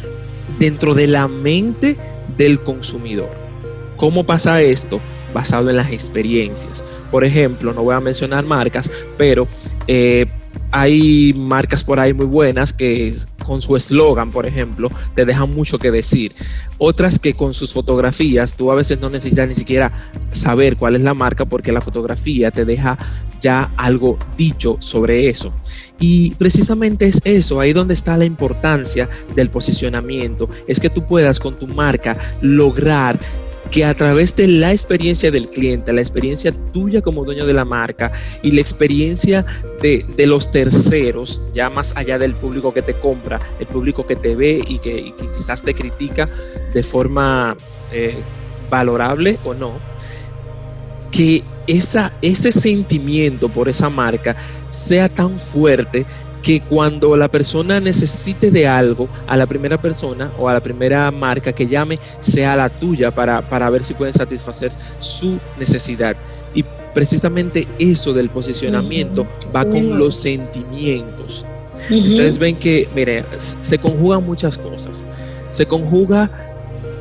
dentro 0.59 0.95
de 0.95 1.07
la 1.07 1.29
mente 1.29 1.97
del 2.37 2.61
consumidor. 2.61 3.31
¿Cómo 3.97 4.27
pasa 4.27 4.61
esto? 4.61 5.01
Basado 5.33 5.71
en 5.71 5.77
las 5.77 5.93
experiencias. 5.93 6.85
Por 7.13 7.25
ejemplo, 7.25 7.73
no 7.73 7.85
voy 7.85 7.95
a 7.95 8.01
mencionar 8.01 8.45
marcas, 8.45 8.91
pero 9.17 9.47
eh, 9.87 10.27
hay 10.73 11.33
marcas 11.37 11.85
por 11.85 12.01
ahí 12.01 12.13
muy 12.13 12.27
buenas 12.27 12.73
que 12.73 13.15
con 13.45 13.63
su 13.63 13.77
eslogan, 13.77 14.33
por 14.33 14.47
ejemplo, 14.47 14.91
te 15.15 15.25
dejan 15.25 15.55
mucho 15.55 15.79
que 15.79 15.91
decir. 15.91 16.33
Otras 16.79 17.19
que 17.19 17.35
con 17.35 17.55
sus 17.55 17.73
fotografías, 17.73 18.55
tú 18.55 18.73
a 18.73 18.75
veces 18.75 19.01
no 19.01 19.11
necesitas 19.11 19.49
ni 19.49 19.55
siquiera 19.55 19.93
saber 20.33 20.77
cuál 20.77 20.97
es 20.97 21.03
la 21.03 21.15
marca 21.15 21.45
porque 21.45 21.71
la 21.71 21.81
fotografía 21.81 22.51
te 22.51 22.65
deja 22.65 22.99
ya 23.41 23.71
algo 23.77 24.19
dicho 24.37 24.77
sobre 24.81 25.29
eso. 25.29 25.53
Y 26.01 26.35
precisamente 26.37 27.07
es 27.07 27.21
eso, 27.25 27.61
ahí 27.61 27.73
donde 27.73 27.95
está 27.95 28.17
la 28.17 28.25
importancia 28.25 29.09
del 29.37 29.51
posicionamiento, 29.51 30.49
es 30.67 30.81
que 30.81 30.91
tú 30.91 31.05
puedas 31.07 31.39
con 31.39 31.59
tu 31.59 31.67
marca 31.67 32.17
lograr 32.41 33.19
que 33.71 33.85
a 33.85 33.95
través 33.95 34.37
de 34.37 34.47
la 34.47 34.73
experiencia 34.73 35.31
del 35.31 35.49
cliente, 35.49 35.93
la 35.93 36.01
experiencia 36.01 36.53
tuya 36.73 37.01
como 37.03 37.25
dueño 37.25 37.45
de 37.47 37.53
la 37.53 37.65
marca 37.65 38.13
y 38.43 38.53
la 38.53 38.61
experiencia 38.61 39.45
de, 39.81 40.05
los 40.27 40.51
terceros, 40.53 41.43
ya 41.53 41.71
más 41.71 41.97
allá 41.97 42.19
del 42.19 42.35
público 42.35 42.73
que 42.73 42.83
te 42.83 42.99
compra, 42.99 43.41
el 43.59 43.67
público 43.67 44.07
que 44.07 44.17
te 44.17 44.37
ve 44.37 44.63
y 44.67 44.79
que, 44.79 45.13
quizás 45.17 45.63
te 45.63 45.75
critica 45.75 46.29
de 46.73 46.83
forma 46.83 47.57
eh, 47.93 48.17
valorable 48.71 49.39
o 49.45 49.55
no, 49.55 49.79
que 51.11 51.43
esa, 51.67 52.13
ese 52.23 52.53
sentimiento 52.53 53.49
por 53.49 53.69
esa 53.69 53.89
marca 53.89 54.37
sea 54.69 55.09
tan 55.09 55.39
fuerte 55.39 56.07
que 56.45 56.61
cuando 56.61 57.17
la 57.17 57.29
persona 57.29 57.81
necesite 57.81 58.51
de 58.51 58.69
algo, 58.69 59.09
a 59.27 59.37
la 59.37 59.47
primera 59.47 59.81
persona 59.81 60.31
o 60.39 60.47
a 60.47 60.53
la 60.53 60.63
primera 60.63 61.11
marca 61.11 61.55
que 61.55 61.67
llame, 61.67 61.99
sea 62.21 62.55
la 62.55 62.69
tuya 62.69 63.11
para, 63.11 63.71
ver 63.71 63.83
si 63.83 63.95
pueden 63.95 64.13
satisfacer 64.13 64.71
su 64.99 65.41
necesidad. 65.59 66.15
Y 66.55 66.63
precisamente 66.93 67.67
eso 67.79 68.13
del 68.13 68.29
posicionamiento 68.29 69.27
va 69.57 69.65
con 69.65 69.99
los 69.99 70.15
sentimientos. 70.15 71.47
Ustedes 71.91 72.37
ven 72.37 72.57
que, 72.57 72.89
mire, 72.95 73.25
se 73.39 73.79
conjugan 73.79 74.25
muchas 74.25 74.59
cosas. 74.59 75.03
Se 75.51 75.65
conjuga 75.65 76.54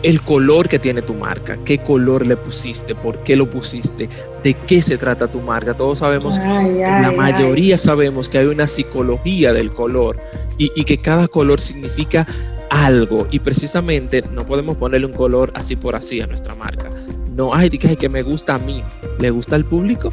el 0.04 0.22
color 0.22 0.68
que 0.68 0.80
tiene 0.80 1.02
tu 1.02 1.13
marca, 1.13 1.58
qué 1.66 1.78
color 1.78 2.28
le 2.28 2.36
pusiste, 2.36 2.94
por 2.94 3.18
qué 3.24 3.38
lo 3.38 3.50
pusiste, 3.50 4.10
de 4.44 4.54
qué 4.54 4.82
se 4.82 4.98
trata 4.98 5.28
tu 5.28 5.39
marca. 5.39 5.74
Todos 5.74 6.00
sabemos, 6.00 6.38
la 6.38 7.13
mayoría 7.16 7.78
sabemos 7.78 8.28
que 8.28 8.39
hay 8.39 8.46
una 8.48 8.68
psicología 8.68 9.54
del 9.54 9.72
color 9.72 10.22
y, 10.58 10.70
que 10.84 10.98
cada 10.98 11.28
color 11.30 11.62
significa 11.62 12.28
algo 12.70 13.28
y 13.32 13.39
precisamente 13.39 14.24
no 14.34 14.46
podemos 14.46 14.76
ponerle 14.78 15.08
un 15.08 15.13
color 15.13 15.52
así 15.56 15.76
por 15.76 15.96
así 15.96 16.20
a 16.22 16.28
nuestra 16.28 16.54
marca. 16.54 16.89
No, 17.36 17.56
hay 17.56 17.70
que, 17.70 17.96
que 17.96 18.10
me 18.10 18.22
gusta 18.22 18.56
a 18.56 18.60
mí, 18.60 18.84
¿le 19.20 19.32
gusta 19.32 19.56
al 19.56 19.66
público? 19.66 20.12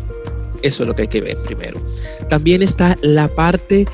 Eso 0.63 0.85
es 0.85 0.89
lo 0.89 0.95
que 0.95 1.03
hay 1.03 1.09
que 1.09 1.21
ver 1.21 1.43
primero. 1.43 1.81
También 2.29 2.63
está 2.63 2.97
la 3.03 3.29
parte 3.29 3.87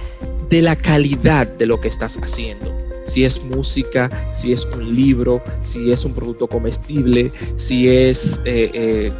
de 0.50 0.62
la 0.62 0.76
calidad 0.76 1.46
de 1.46 1.66
lo 1.66 1.80
que 1.80 1.88
estás 1.88 2.18
haciendo 2.18 2.85
si 3.06 3.24
es 3.24 3.44
música, 3.46 4.10
si 4.32 4.52
es 4.52 4.64
un 4.66 4.94
libro, 4.94 5.42
si 5.62 5.90
es 5.90 6.04
un 6.04 6.14
producto 6.14 6.46
comestible, 6.46 7.32
si 7.56 7.88
es 7.88 8.42
eh, 8.44 8.70
eh, 8.74 9.12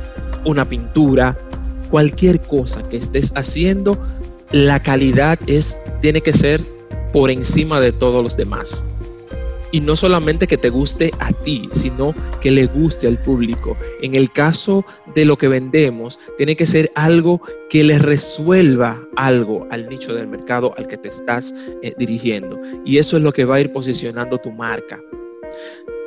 una 0.45 0.69
pintura, 0.69 1.37
cualquier 1.91 2.41
cosa 2.41 2.87
que 2.89 2.99
estés 2.99 3.33
haciendo, 3.37 3.99
la 4.53 4.81
calidad 4.81 5.39
es, 5.47 5.79
tiene 6.01 6.21
que 6.21 6.33
ser 6.33 6.61
por 7.13 7.31
encima 7.31 7.81
de 7.81 7.93
todos 7.93 8.23
los 8.23 8.37
demás 8.37 8.85
y 9.73 9.81
no 9.81 9.97
solamente 9.97 10.47
que 10.47 10.57
te 10.57 10.71
guste 10.71 11.11
a 11.19 11.33
ti, 11.33 11.69
sino 11.73 12.15
que 12.41 12.51
le 12.51 12.67
guste 12.67 13.07
al 13.07 13.19
público. 13.19 13.77
En 14.03 14.15
el 14.15 14.31
caso 14.31 14.85
de 15.15 15.25
lo 15.25 15.37
que 15.37 15.49
vendemos, 15.49 16.19
tiene 16.37 16.57
que 16.57 16.67
ser 16.67 16.91
algo 16.95 17.41
que 17.69 17.85
le 17.85 17.99
resuelva 17.99 19.03
algo 19.17 19.67
al 19.71 19.89
nicho 19.89 20.15
del 20.15 20.29
mercado 20.29 20.73
al 20.77 20.87
que 20.87 20.97
te 20.97 21.09
estás 21.09 21.55
eh, 21.83 21.95
dirigiendo. 21.99 22.59
Y 22.85 22.99
eso 22.99 23.17
es 23.17 23.23
lo 23.23 23.33
que 23.33 23.45
va 23.45 23.57
a 23.57 23.61
ir 23.61 23.73
posicionando 23.73 24.39
tu 24.39 24.53
marca. 24.53 25.01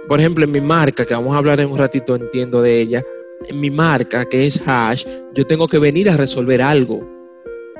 Por 0.08 0.20
ejemplo, 0.20 0.44
en 0.44 0.52
mi 0.52 0.62
marca, 0.62 1.06
que 1.06 1.14
vamos 1.14 1.36
a 1.36 1.38
hablar 1.38 1.60
en 1.60 1.70
un 1.70 1.78
ratito, 1.78 2.16
entiendo 2.16 2.62
de 2.62 2.80
ella, 2.80 3.04
en 3.48 3.60
mi 3.60 3.70
marca, 3.70 4.26
que 4.26 4.48
es 4.48 4.60
Hash, 4.66 5.06
yo 5.34 5.46
tengo 5.46 5.68
que 5.68 5.80
venir 5.80 6.10
a 6.10 6.18
resolver 6.18 6.62
algo 6.62 7.08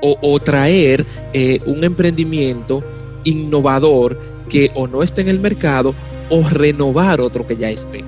o, 0.02 0.40
traer 0.40 1.04
eh, 1.34 1.58
un 1.66 1.84
emprendimiento 1.84 2.82
innovador 3.24 4.18
que 4.50 4.70
o 4.74 4.86
no 4.86 5.02
esté 5.02 5.22
en 5.22 5.28
el 5.28 5.40
mercado 5.40 5.94
o 6.28 6.46
renovar 6.48 7.20
otro 7.20 7.46
que 7.46 7.56
ya 7.56 7.70
esté 7.70 8.04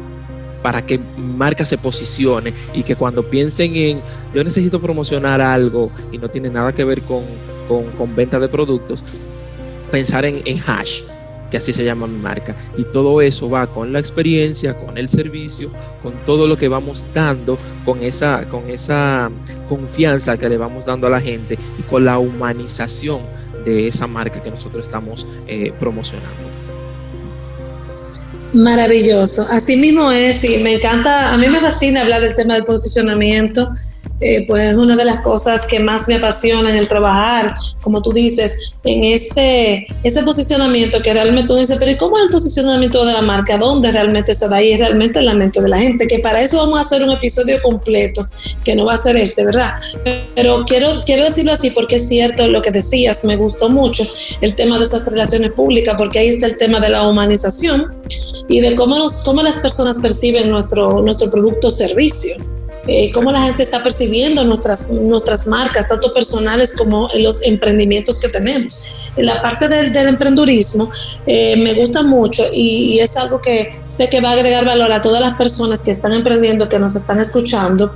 para 0.63 0.85
que 0.85 0.99
marca 1.17 1.65
se 1.65 1.77
posicione 1.77 2.55
y 2.73 2.83
que 2.83 2.97
cuando 2.97 3.29
piensen 3.29 3.75
en 3.75 4.01
yo 4.33 4.45
necesito 4.45 4.81
promocionar 4.81 5.41
algo 5.41 5.91
y 6.13 6.19
no 6.19 6.29
tiene 6.29 6.49
nada 6.49 6.73
que 6.73 6.85
ver 6.85 7.03
con, 7.03 7.25
venta 8.15 8.39
de 8.39 8.49
productos, 8.49 9.05
pensar 9.91 10.25
en, 10.25 10.41
en, 10.45 10.59
hash, 10.67 11.03
que 11.51 11.57
así 11.57 11.73
se 11.73 11.85
llama 11.85 12.07
mi 12.07 12.19
marca. 12.19 12.55
Y 12.79 12.85
todo 12.85 13.21
eso 13.21 13.51
va 13.51 13.67
con 13.67 13.93
la 13.93 13.99
experiencia, 13.99 14.79
con 14.79 14.97
el 14.97 15.09
servicio, 15.09 15.71
con 16.03 16.25
todo 16.25 16.47
lo 16.47 16.57
que 16.57 16.69
vamos 16.69 17.07
dando, 17.13 17.57
con 17.85 18.03
esa, 18.03 18.49
con 18.49 18.71
esa 18.71 19.31
confianza 19.69 20.37
que 20.39 20.49
le 20.49 20.57
vamos 20.57 20.87
dando 20.87 21.07
a 21.07 21.11
la 21.11 21.21
gente 21.21 21.59
y 21.79 21.83
con 21.83 22.05
la 22.05 22.19
humanización 22.19 23.21
de 23.65 23.89
esa 23.89 24.07
marca 24.07 24.43
que 24.43 24.51
nosotros 24.51 24.87
estamos 24.87 25.27
eh, 25.47 25.73
promocionando. 25.79 26.33
Maravilloso, 28.53 29.47
así 29.51 29.77
mismo 29.77 30.13
es 30.13 30.45
y 30.45 30.63
me 30.63 30.75
encanta, 30.75 31.33
a 31.33 31.39
mí 31.39 31.47
me 31.49 31.59
fascina 31.59 32.03
hablar 32.03 32.21
del 32.21 32.35
tema 32.35 32.55
del 32.55 32.65
posicionamiento 32.65 33.71
eh, 34.25 34.45
pues 34.47 34.71
es 34.71 34.77
una 34.77 34.95
de 34.95 35.05
las 35.05 35.19
cosas 35.21 35.67
que 35.67 35.81
más 35.81 36.07
me 36.07 36.15
apasiona 36.15 36.71
en 36.71 36.77
el 36.77 36.89
trabajar, 36.89 37.53
como 37.81 38.01
tú 38.01 38.13
dices, 38.13 38.75
en 38.85 39.03
ese, 39.03 39.85
ese 40.05 40.23
posicionamiento 40.23 41.03
que 41.03 41.13
realmente 41.13 41.49
tú 41.49 41.57
dices, 41.57 41.77
pero 41.81 41.99
¿cómo 41.99 42.17
es 42.17 42.25
el 42.25 42.31
posicionamiento 42.31 43.05
de 43.05 43.15
la 43.15 43.23
marca? 43.23 43.59
¿Dónde 43.59 43.91
realmente 43.91 44.33
se 44.33 44.49
da 44.49 44.57
ahí? 44.57 44.77
realmente 44.77 45.19
en 45.19 45.27
la 45.27 45.35
mente 45.35 45.61
de 45.61 45.69
la 45.69 45.79
gente, 45.79 46.07
que 46.07 46.21
para 46.21 46.41
eso 46.41 46.59
vamos 46.59 46.79
a 46.79 46.83
hacer 46.83 47.03
un 47.03 47.11
episodio 47.11 47.61
completo, 47.63 48.25
que 48.65 48.77
no 48.77 48.85
va 48.85 48.95
a 48.95 48.97
ser 48.97 49.17
este, 49.17 49.45
¿verdad? 49.45 49.73
Pero 50.37 50.65
quiero, 50.67 50.93
quiero 51.05 51.25
decirlo 51.25 51.53
así 51.53 51.71
porque 51.71 51.97
es 51.97 52.07
cierto 52.07 52.47
lo 52.47 52.63
que 52.63 52.71
decías, 52.71 53.25
me 53.25 53.37
gustó 53.37 53.69
mucho 53.69 54.05
el 54.41 54.55
tema 54.55 54.79
de 54.79 54.85
esas 54.85 55.05
relaciones 55.11 55.51
públicas, 55.51 55.97
porque 55.99 56.21
ahí 56.21 56.29
está 56.29 56.47
el 56.47 56.57
tema 56.57 56.79
de 56.79 56.91
la 56.91 57.09
humanización 57.09 57.93
y 58.49 58.61
de 58.61 58.77
cómo, 58.77 58.97
nos, 58.97 59.25
cómo 59.25 59.43
las 59.43 59.59
personas 59.59 59.99
perciben 60.01 60.49
nuestro, 60.49 61.03
nuestro 61.03 61.29
producto 61.29 61.67
o 61.67 61.71
servicio. 61.71 62.52
Eh, 62.89 63.13
cómo 63.13 63.31
la 63.31 63.43
gente 63.43 63.63
está 63.63 63.81
percibiendo 63.83 64.43
nuestras, 64.45 64.91
nuestras 64.91 65.47
marcas, 65.47 65.87
tanto 65.87 66.13
personales 66.13 66.75
como 66.77 67.09
los 67.19 67.43
emprendimientos 67.43 68.21
que 68.21 68.29
tenemos. 68.29 68.89
En 69.17 69.27
la 69.27 69.41
parte 69.41 69.69
del, 69.69 69.93
del 69.93 70.09
emprendurismo 70.09 70.91
eh, 71.27 71.57
me 71.57 71.75
gusta 71.75 72.03
mucho 72.03 72.43
y, 72.53 72.99
es 72.99 73.17
algo 73.17 73.41
que 73.41 73.79
sé 73.85 74.09
que 74.09 74.21
va 74.21 74.31
a 74.31 74.33
agregar 74.33 74.65
valor 74.65 74.91
a 74.91 75.01
todas 75.01 75.21
las 75.21 75.37
personas 75.37 75.83
que 75.83 75.93
están 75.93 76.13
emprendiendo, 76.13 76.69
que 76.69 76.79
nos 76.79 76.97
están 76.97 77.21
escuchando, 77.21 77.95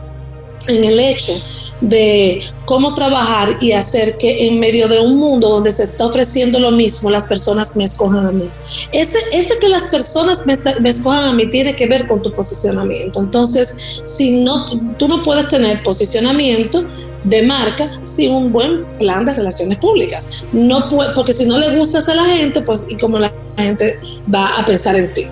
en 0.68 0.84
el 0.84 1.00
hecho 1.00 1.32
de 1.80 2.42
cómo 2.64 2.94
trabajar 2.94 3.48
y 3.60 3.72
hacer 3.72 4.16
que 4.16 4.46
en 4.46 4.58
medio 4.58 4.88
de 4.88 5.00
un 5.00 5.18
mundo 5.18 5.48
donde 5.48 5.70
se 5.70 5.84
está 5.84 6.06
ofreciendo 6.06 6.58
lo 6.58 6.70
mismo, 6.70 7.10
las 7.10 7.26
personas 7.26 7.76
me 7.76 7.84
escojan 7.84 8.26
a 8.26 8.32
mí. 8.32 8.48
Ese, 8.92 9.18
ese 9.32 9.58
que 9.58 9.68
las 9.68 9.88
personas 9.88 10.44
me, 10.46 10.54
escojan 10.88 11.24
a 11.24 11.32
mí 11.32 11.48
tiene 11.50 11.76
que 11.76 11.86
ver 11.86 12.08
con 12.08 12.22
tu 12.22 12.32
posicionamiento. 12.32 13.20
Entonces, 13.20 14.02
si 14.04 14.38
no, 14.38 14.64
tú 14.96 15.08
no 15.08 15.22
puedes 15.22 15.48
tener 15.48 15.82
posicionamiento 15.82 16.84
de 17.24 17.42
marca 17.42 17.90
sin 18.04 18.30
un 18.32 18.52
buen 18.52 18.84
plan 18.98 19.24
de 19.24 19.34
relaciones 19.34 19.78
públicas. 19.78 20.44
No 20.52 20.88
porque 21.14 21.32
si 21.32 21.44
no 21.44 21.58
le 21.58 21.76
gustas 21.76 22.08
a 22.08 22.14
la 22.14 22.24
gente, 22.24 22.62
pues 22.62 22.86
y 22.90 22.96
como 22.96 23.18
la 23.18 23.32
gente 23.56 23.98
va 24.32 24.58
a 24.58 24.64
pensar 24.64 24.96
en 24.96 25.12
ti. 25.12 25.26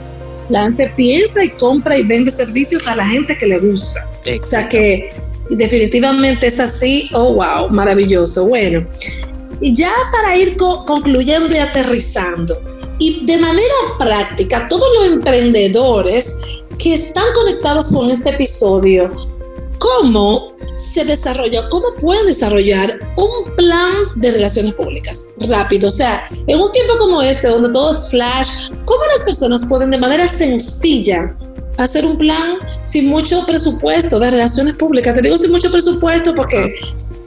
La 0.50 0.64
gente 0.64 0.92
piensa 0.94 1.42
y 1.42 1.50
compra 1.50 1.96
y 1.96 2.02
vende 2.02 2.30
servicios 2.30 2.86
a 2.86 2.96
la 2.96 3.06
gente 3.06 3.36
que 3.38 3.46
le 3.46 3.60
gusta. 3.60 4.06
O 4.26 4.40
sea 4.42 4.68
que 4.68 5.08
definitivamente 5.50 6.46
es 6.46 6.60
así. 6.60 7.08
Oh, 7.12 7.34
wow, 7.34 7.68
maravilloso. 7.70 8.48
Bueno, 8.48 8.86
y 9.60 9.74
ya 9.74 9.92
para 10.12 10.36
ir 10.36 10.56
concluyendo 10.56 11.54
y 11.54 11.58
aterrizando, 11.58 12.60
y 12.98 13.24
de 13.26 13.38
manera 13.38 13.74
práctica, 13.98 14.68
todos 14.68 14.88
los 14.96 15.12
emprendedores 15.12 16.42
que 16.78 16.94
están 16.94 17.24
conectados 17.34 17.92
con 17.92 18.10
este 18.10 18.30
episodio, 18.30 19.10
¿cómo 19.78 20.54
se 20.72 21.04
desarrolla, 21.04 21.68
cómo 21.68 21.94
pueden 22.00 22.26
desarrollar 22.26 22.98
un 23.16 23.54
plan 23.56 23.92
de 24.16 24.30
relaciones 24.30 24.74
públicas 24.74 25.30
rápido? 25.40 25.88
O 25.88 25.90
sea, 25.90 26.24
en 26.46 26.60
un 26.60 26.70
tiempo 26.72 26.94
como 26.98 27.20
este, 27.22 27.48
donde 27.48 27.70
todo 27.70 27.90
es 27.90 28.10
flash, 28.10 28.70
¿cómo 28.84 29.04
las 29.12 29.24
personas 29.24 29.66
pueden 29.68 29.90
de 29.90 29.98
manera 29.98 30.26
sencilla 30.26 31.36
hacer 31.78 32.04
un 32.04 32.16
plan 32.16 32.56
sin 32.82 33.08
mucho 33.08 33.44
presupuesto 33.46 34.18
de 34.18 34.30
relaciones 34.30 34.74
públicas. 34.74 35.14
Te 35.14 35.22
digo 35.22 35.36
sin 35.36 35.50
mucho 35.50 35.70
presupuesto 35.70 36.34
porque 36.34 36.74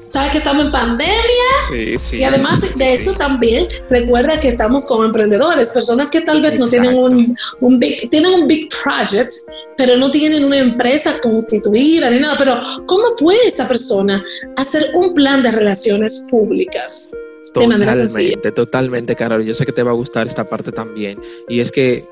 sabes 0.06 0.32
que 0.32 0.38
estamos 0.38 0.66
en 0.66 0.72
pandemia 0.72 1.98
y 2.14 2.24
además 2.24 2.78
de 2.78 2.94
eso 2.94 3.14
también 3.18 3.68
recuerda 3.90 4.40
que 4.40 4.48
estamos 4.48 4.86
como 4.88 5.04
emprendedores, 5.04 5.70
personas 5.70 6.10
que 6.10 6.22
tal 6.22 6.42
vez 6.42 6.60
no 6.60 6.68
tienen 6.68 6.96
un, 6.96 7.36
un, 7.60 7.80
big, 7.80 8.10
tienen 8.10 8.34
un 8.34 8.48
big 8.48 8.70
project, 8.84 9.32
pero 9.78 9.98
no 9.98 10.10
tienen 10.10 10.46
una 10.46 10.58
empresa 10.58 11.14
constituida 11.22 12.10
ni 12.10 12.20
nada. 12.20 12.36
Pero 12.38 12.62
¿cómo 12.86 13.16
puede 13.18 13.46
esa 13.46 13.68
persona 13.68 14.24
hacer 14.56 14.86
un 14.96 15.14
plan 15.14 15.44
de 15.44 15.52
relaciones 15.52 16.26
públicas? 16.30 17.12
Totalmente, 17.54 18.52
totalmente, 18.52 19.16
Carol. 19.16 19.44
Yo 19.46 19.54
sé 19.54 19.66
que 19.66 19.72
te 19.72 19.84
va 19.84 19.92
a 19.92 19.94
gustar 19.94 20.28
esta 20.28 20.48
parte 20.48 20.72
también. 20.72 21.20
Y 21.48 21.60
es 21.60 21.72
que 21.72 22.06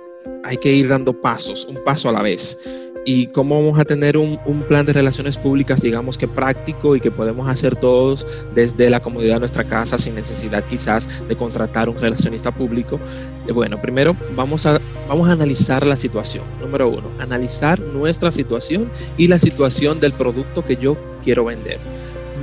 hay 0.43 0.57
que 0.57 0.71
ir 0.71 0.88
dando 0.88 1.13
pasos, 1.13 1.65
un 1.65 1.83
paso 1.83 2.09
a 2.09 2.11
la 2.11 2.21
vez. 2.21 2.59
Y 3.07 3.27
cómo 3.27 3.61
vamos 3.61 3.79
a 3.79 3.85
tener 3.85 4.17
un, 4.17 4.39
plan 4.67 4.85
de 4.85 4.93
relaciones 4.93 5.38
públicas, 5.38 5.81
digamos 5.81 6.17
que 6.17 6.27
práctico 6.27 6.95
y 6.95 6.99
que 6.99 7.11
podemos 7.11 7.47
hacer 7.47 7.75
todos 7.75 8.25
desde 8.55 8.89
la 8.89 8.99
comodidad 8.99 9.35
de 9.35 9.41
nuestra 9.41 9.63
casa 9.63 9.99
sin 9.99 10.15
necesidad 10.15 10.63
quizás 10.63 11.27
de 11.27 11.35
contratar 11.35 11.88
un 11.88 11.99
relacionista 11.99 12.51
público. 12.51 12.99
Eh, 13.47 13.51
bueno, 13.51 13.79
primero 13.79 14.17
vamos 14.35 14.65
a, 14.65 14.79
vamos 15.07 15.29
a 15.29 15.33
analizar 15.33 15.85
la 15.85 15.95
situación. 15.95 16.43
Número 16.59 16.89
uno, 16.89 17.03
analizar 17.19 17.79
nuestra 17.79 18.31
situación 18.31 18.89
y 19.17 19.27
la 19.27 19.38
situación 19.38 19.99
del 19.99 20.13
producto 20.13 20.65
que 20.65 20.75
yo 20.75 20.97
quiero 21.23 21.45
vender. 21.45 21.77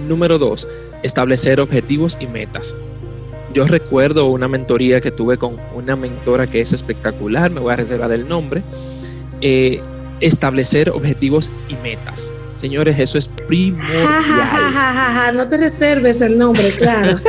Número 0.06 0.38
dos, 0.38 0.68
establecer 1.02 1.60
objetivos 1.60 2.18
y 2.20 2.28
metas 2.28 2.76
yo 3.52 3.66
recuerdo 3.66 4.26
una 4.26 4.48
mentoría 4.48 5.00
que 5.00 5.10
tuve 5.10 5.38
con 5.38 5.56
una 5.74 5.96
mentora 5.96 6.46
que 6.46 6.60
es 6.60 6.72
espectacular, 6.72 7.50
me 7.50 7.60
voy 7.60 7.72
a 7.72 7.76
reservar 7.76 8.12
el 8.12 8.26
nombre, 8.26 8.62
eh, 9.40 9.80
establecer 10.20 10.90
objetivos 10.90 11.50
y 11.68 11.76
metas. 11.76 12.34
Señores, 12.52 12.98
eso 12.98 13.18
es 13.18 13.28
primordial. 13.28 15.34
no 15.34 15.48
te 15.48 15.56
reserves 15.56 16.20
el 16.20 16.38
nombre, 16.38 16.70
claro. 16.70 17.14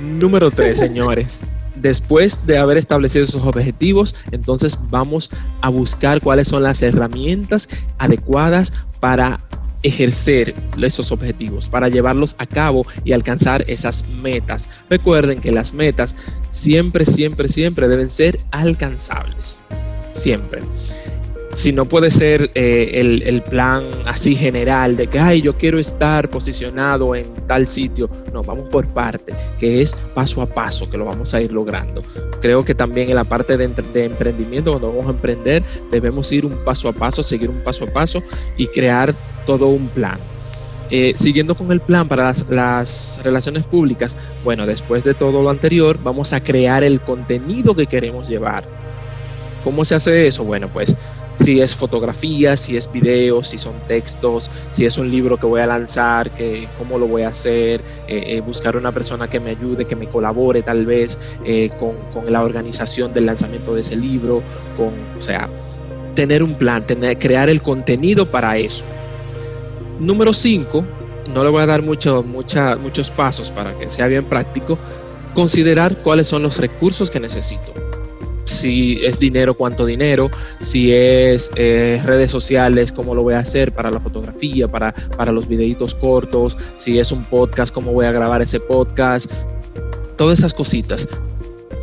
Número 0.00 0.50
tres, 0.50 0.78
señores. 0.78 1.40
Después 1.76 2.46
de 2.46 2.58
haber 2.58 2.76
establecido 2.76 3.24
esos 3.24 3.44
objetivos, 3.44 4.14
entonces 4.32 4.78
vamos 4.90 5.30
a 5.62 5.70
buscar 5.70 6.20
cuáles 6.20 6.48
son 6.48 6.62
las 6.62 6.82
herramientas 6.82 7.68
adecuadas 7.98 8.72
para 9.00 9.40
ejercer 9.82 10.54
esos 10.80 11.12
objetivos, 11.12 11.68
para 11.68 11.88
llevarlos 11.88 12.36
a 12.38 12.46
cabo 12.46 12.86
y 13.04 13.12
alcanzar 13.12 13.64
esas 13.68 14.08
metas. 14.22 14.68
Recuerden 14.88 15.40
que 15.40 15.52
las 15.52 15.72
metas 15.74 16.16
siempre, 16.50 17.04
siempre, 17.04 17.48
siempre 17.48 17.88
deben 17.88 18.10
ser 18.10 18.38
alcanzables. 18.50 19.64
Siempre 20.12 20.62
si 21.54 21.72
no 21.72 21.84
puede 21.84 22.10
ser 22.10 22.50
eh, 22.54 23.22
el, 23.24 23.42
plan 23.42 23.84
así 24.06 24.36
general 24.36 24.96
de 24.96 25.08
que, 25.08 25.18
ay, 25.18 25.42
yo 25.42 25.56
quiero 25.56 25.78
estar 25.78 26.30
posicionado 26.30 27.14
en 27.16 27.26
tal 27.46 27.66
sitio. 27.66 28.08
No, 28.32 28.42
vamos 28.42 28.68
por 28.68 28.86
parte, 28.88 29.34
que 29.58 29.82
es 29.82 29.94
paso 30.14 30.42
a 30.42 30.46
paso 30.46 30.88
que 30.88 30.96
lo 30.96 31.06
vamos 31.06 31.34
a 31.34 31.40
ir 31.40 31.52
logrando. 31.52 32.02
Creo 32.40 32.64
que 32.64 32.74
también 32.74 33.10
en 33.10 33.16
la 33.16 33.24
parte 33.24 33.56
de, 33.56 33.64
emprendimiento, 33.64 34.70
cuando 34.70 34.88
vamos 34.88 35.06
a 35.06 35.10
emprender, 35.10 35.62
debemos 35.90 36.30
ir 36.30 36.46
un 36.46 36.56
paso 36.64 36.88
a 36.88 36.92
paso, 36.92 37.22
seguir 37.22 37.50
un 37.50 37.60
paso 37.60 37.84
a 37.84 37.88
paso 37.88 38.22
y 38.56 38.66
crear 38.68 39.14
todo 39.50 39.66
un 39.66 39.88
plan. 39.88 40.18
Eh, 40.90 41.12
siguiendo 41.16 41.56
con 41.56 41.72
el 41.72 41.80
plan 41.80 42.06
para 42.06 42.24
las, 42.24 42.44
las, 42.48 43.20
relaciones 43.24 43.64
públicas, 43.64 44.16
bueno, 44.44 44.64
después 44.64 45.02
de 45.02 45.14
todo 45.14 45.42
lo 45.42 45.50
anterior, 45.50 45.98
vamos 46.02 46.32
a 46.32 46.40
crear 46.40 46.84
el 46.84 47.00
contenido 47.00 47.74
que 47.74 47.86
queremos 47.86 48.28
llevar. 48.28 48.62
¿Cómo 49.64 49.84
se 49.84 49.96
hace 49.96 50.28
eso? 50.28 50.44
Bueno, 50.44 50.68
pues 50.72 50.96
si 51.34 51.60
es 51.60 51.74
fotografía, 51.74 52.56
si 52.56 52.76
es 52.76 52.90
video, 52.92 53.42
si 53.42 53.58
son 53.58 53.74
textos, 53.88 54.50
si 54.70 54.84
es 54.84 54.98
un 54.98 55.10
libro 55.10 55.36
que 55.36 55.46
voy 55.46 55.60
a 55.60 55.66
lanzar, 55.66 56.30
que, 56.30 56.68
cómo 56.78 56.96
lo 56.96 57.08
voy 57.08 57.22
a 57.22 57.28
hacer, 57.28 57.80
eh, 58.06 58.22
eh, 58.26 58.40
buscar 58.40 58.76
una 58.76 58.92
persona 58.92 59.28
que 59.28 59.40
me 59.40 59.50
ayude, 59.50 59.84
que 59.84 59.96
me 59.96 60.06
colabore 60.06 60.62
tal 60.62 60.86
vez 60.86 61.18
eh, 61.44 61.70
con, 61.78 61.96
con, 62.12 62.32
la 62.32 62.42
organización 62.42 63.12
del 63.12 63.26
lanzamiento 63.26 63.74
de 63.74 63.80
ese 63.80 63.96
libro, 63.96 64.42
con, 64.76 64.92
o 65.18 65.20
sea, 65.20 65.48
tener 66.14 66.42
un 66.42 66.54
plan, 66.54 66.86
tener, 66.86 67.18
crear 67.18 67.48
el 67.48 67.62
contenido 67.62 68.30
para 68.30 68.56
eso. 68.56 68.84
Número 70.00 70.32
5, 70.32 70.84
no 71.32 71.44
le 71.44 71.50
voy 71.50 71.62
a 71.62 71.66
dar 71.66 71.82
mucho, 71.82 72.24
muchos 72.24 73.10
pasos 73.10 73.50
para 73.50 73.78
que 73.78 73.88
sea 73.88 74.06
bien 74.06 74.24
práctico, 74.24 74.78
considerar 75.34 75.96
cuáles 75.98 76.26
son 76.26 76.42
los 76.42 76.58
recursos 76.58 77.10
que 77.10 77.20
necesito 77.20 77.72
si 78.46 79.00
es 79.04 79.18
dinero, 79.18 79.54
cuánto 79.54 79.86
dinero, 79.86 80.30
si 80.60 80.92
es 80.92 81.50
eh, 81.56 82.02
redes 82.04 82.30
sociales, 82.30 82.92
cómo 82.92 83.14
lo 83.14 83.22
voy 83.22 83.34
a 83.34 83.38
hacer 83.38 83.72
para 83.72 83.90
la 83.90 84.00
fotografía, 84.00 84.68
para, 84.68 84.92
para 85.16 85.32
los 85.32 85.48
videitos 85.48 85.94
cortos, 85.94 86.58
si 86.74 86.98
es 86.98 87.12
un 87.12 87.24
podcast, 87.24 87.72
cómo 87.72 87.92
voy 87.92 88.06
a 88.06 88.12
grabar 88.12 88.42
ese 88.42 88.60
podcast, 88.60 89.32
todas 90.16 90.40
esas 90.40 90.52
cositas 90.52 91.08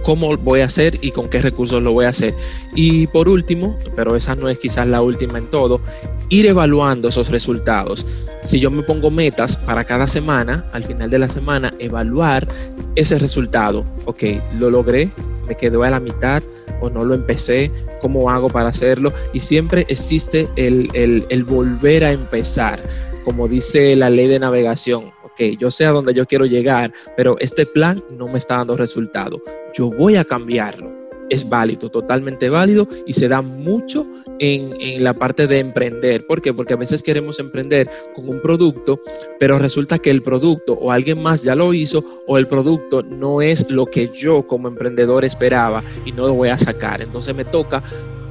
cómo 0.03 0.37
voy 0.37 0.61
a 0.61 0.65
hacer 0.67 0.97
y 1.01 1.11
con 1.11 1.29
qué 1.29 1.41
recursos 1.41 1.83
lo 1.83 1.91
voy 1.91 2.05
a 2.05 2.09
hacer. 2.09 2.33
Y 2.73 3.07
por 3.07 3.27
último, 3.27 3.77
pero 3.93 4.15
esa 4.15 4.35
no 4.35 4.47
es 4.47 4.57
quizás 4.57 4.87
la 4.87 5.01
última 5.01 5.37
en 5.37 5.47
todo, 5.47 5.81
ir 6.29 6.45
evaluando 6.45 7.09
esos 7.09 7.29
resultados. 7.29 8.05
Si 8.43 8.59
yo 8.59 8.71
me 8.71 8.83
pongo 8.83 9.11
metas 9.11 9.57
para 9.57 9.83
cada 9.83 10.07
semana, 10.07 10.65
al 10.71 10.83
final 10.83 11.09
de 11.09 11.19
la 11.19 11.27
semana, 11.27 11.73
evaluar 11.79 12.47
ese 12.95 13.19
resultado. 13.19 13.85
Ok, 14.05 14.23
lo 14.59 14.69
logré, 14.69 15.11
me 15.47 15.55
quedó 15.55 15.83
a 15.83 15.89
la 15.89 15.99
mitad 15.99 16.43
o 16.81 16.89
no 16.89 17.03
lo 17.03 17.15
empecé, 17.15 17.71
cómo 18.01 18.29
hago 18.29 18.49
para 18.49 18.69
hacerlo. 18.69 19.11
Y 19.33 19.39
siempre 19.39 19.85
existe 19.89 20.47
el, 20.55 20.89
el, 20.93 21.43
volver 21.43 22.03
a 22.03 22.11
empezar, 22.11 22.79
como 23.25 23.47
dice 23.47 23.95
la 23.95 24.09
ley 24.09 24.27
de 24.27 24.39
navegación. 24.39 25.11
Ok, 25.23 25.57
yo 25.59 25.71
sé 25.71 25.85
a 25.85 25.91
dónde 25.91 26.13
yo 26.13 26.25
quiero 26.25 26.45
llegar, 26.45 26.91
pero 27.15 27.35
este 27.39 27.65
plan 27.65 28.03
no 28.17 28.27
me 28.27 28.39
está 28.39 28.57
dando 28.57 28.77
resultado. 28.77 29.41
Yo 29.73 29.89
voy 29.89 30.15
a 30.15 30.23
cambiarlo 30.23 30.97
es 31.29 31.49
válido, 31.49 31.89
totalmente 31.89 32.49
válido 32.49 32.87
y 33.05 33.13
se 33.13 33.27
da 33.27 33.41
mucho 33.41 34.05
en, 34.39 35.03
la 35.03 35.13
parte 35.13 35.47
de 35.47 35.59
emprender. 35.59 36.25
¿Por 36.25 36.41
qué? 36.41 36.53
Porque 36.53 36.73
a 36.73 36.77
veces 36.77 37.03
queremos 37.03 37.39
emprender 37.39 37.89
con 38.13 38.27
un 38.29 38.41
producto, 38.41 38.99
pero 39.39 39.59
resulta 39.59 39.99
que 39.99 40.11
el 40.11 40.21
producto 40.21 40.73
o 40.73 40.91
alguien 40.91 41.21
más 41.21 41.43
ya 41.43 41.55
lo 41.55 41.73
hizo 41.73 42.03
o 42.27 42.37
el 42.37 42.47
producto 42.47 43.03
no 43.03 43.41
es 43.41 43.69
lo 43.69 43.85
que 43.85 44.09
yo 44.09 44.47
como 44.47 44.67
emprendedor 44.67 45.25
esperaba 45.25 45.83
y 46.05 46.11
no 46.11 46.27
lo 46.27 46.33
voy 46.33 46.49
a 46.49 46.57
sacar. 46.57 47.01
Entonces 47.01 47.35
me 47.35 47.45
toca 47.45 47.83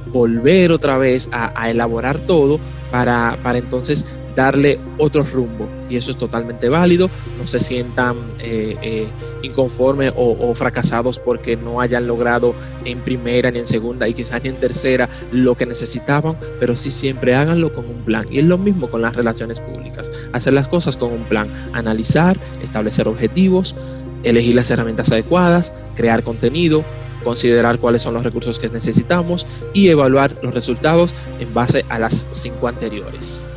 volver 0.07 0.71
otra 0.71 0.97
vez 0.97 1.29
a, 1.31 1.69
elaborar 1.69 2.19
todo 2.19 2.59
para, 2.91 3.37
para 3.43 3.59
entonces 3.59 4.19
darle 4.37 4.79
otro 4.99 5.23
rumbo. 5.23 5.67
Y 5.89 5.97
eso 5.97 6.11
es 6.11 6.17
totalmente 6.17 6.69
válido. 6.69 7.09
No 7.39 7.47
se 7.47 7.59
sientan 7.59 8.17
eh, 8.39 8.77
eh, 8.83 9.07
inconformes 9.41 10.13
o, 10.15 10.53
fracasados 10.53 11.17
porque 11.17 11.57
no 11.57 11.81
hayan 11.81 12.05
logrado 12.05 12.53
en 12.85 12.99
primera, 12.99 13.49
ni 13.49 13.59
en 13.59 13.65
segunda 13.65 14.07
y 14.07 14.13
quizás 14.13 14.43
ni 14.43 14.49
en 14.49 14.59
tercera 14.59 15.09
lo 15.31 15.55
que 15.55 15.65
necesitaban, 15.65 16.37
pero 16.59 16.77
sí 16.77 16.91
siempre 16.91 17.33
háganlo 17.33 17.73
con 17.73 17.85
un 17.85 18.03
plan. 18.05 18.27
Y 18.29 18.37
es 18.37 18.45
lo 18.45 18.59
mismo 18.59 18.89
con 18.89 19.01
las 19.01 19.15
relaciones 19.15 19.59
públicas. 19.59 20.11
Hacer 20.33 20.53
las 20.53 20.67
cosas 20.67 20.97
con 20.97 21.11
un 21.11 21.23
plan. 21.23 21.49
Analizar, 21.73 22.37
establecer 22.61 23.07
objetivos, 23.07 23.75
elegir 24.23 24.53
las 24.53 24.69
herramientas 24.69 25.11
adecuadas, 25.11 25.73
crear 25.95 26.21
contenido, 26.21 26.85
considerar 27.23 27.79
cuáles 27.79 28.03
son 28.03 28.13
los 28.13 28.23
recursos 28.23 28.59
que 28.59 28.69
necesitamos 28.69 29.47
y 29.73 29.87
evaluar 29.87 30.37
los 30.43 30.53
resultados 30.53 31.15
en 31.39 31.51
base 31.55 31.83
a 31.89 31.97
las 31.97 32.29
cinco 32.33 32.67
anteriores. 32.67 33.49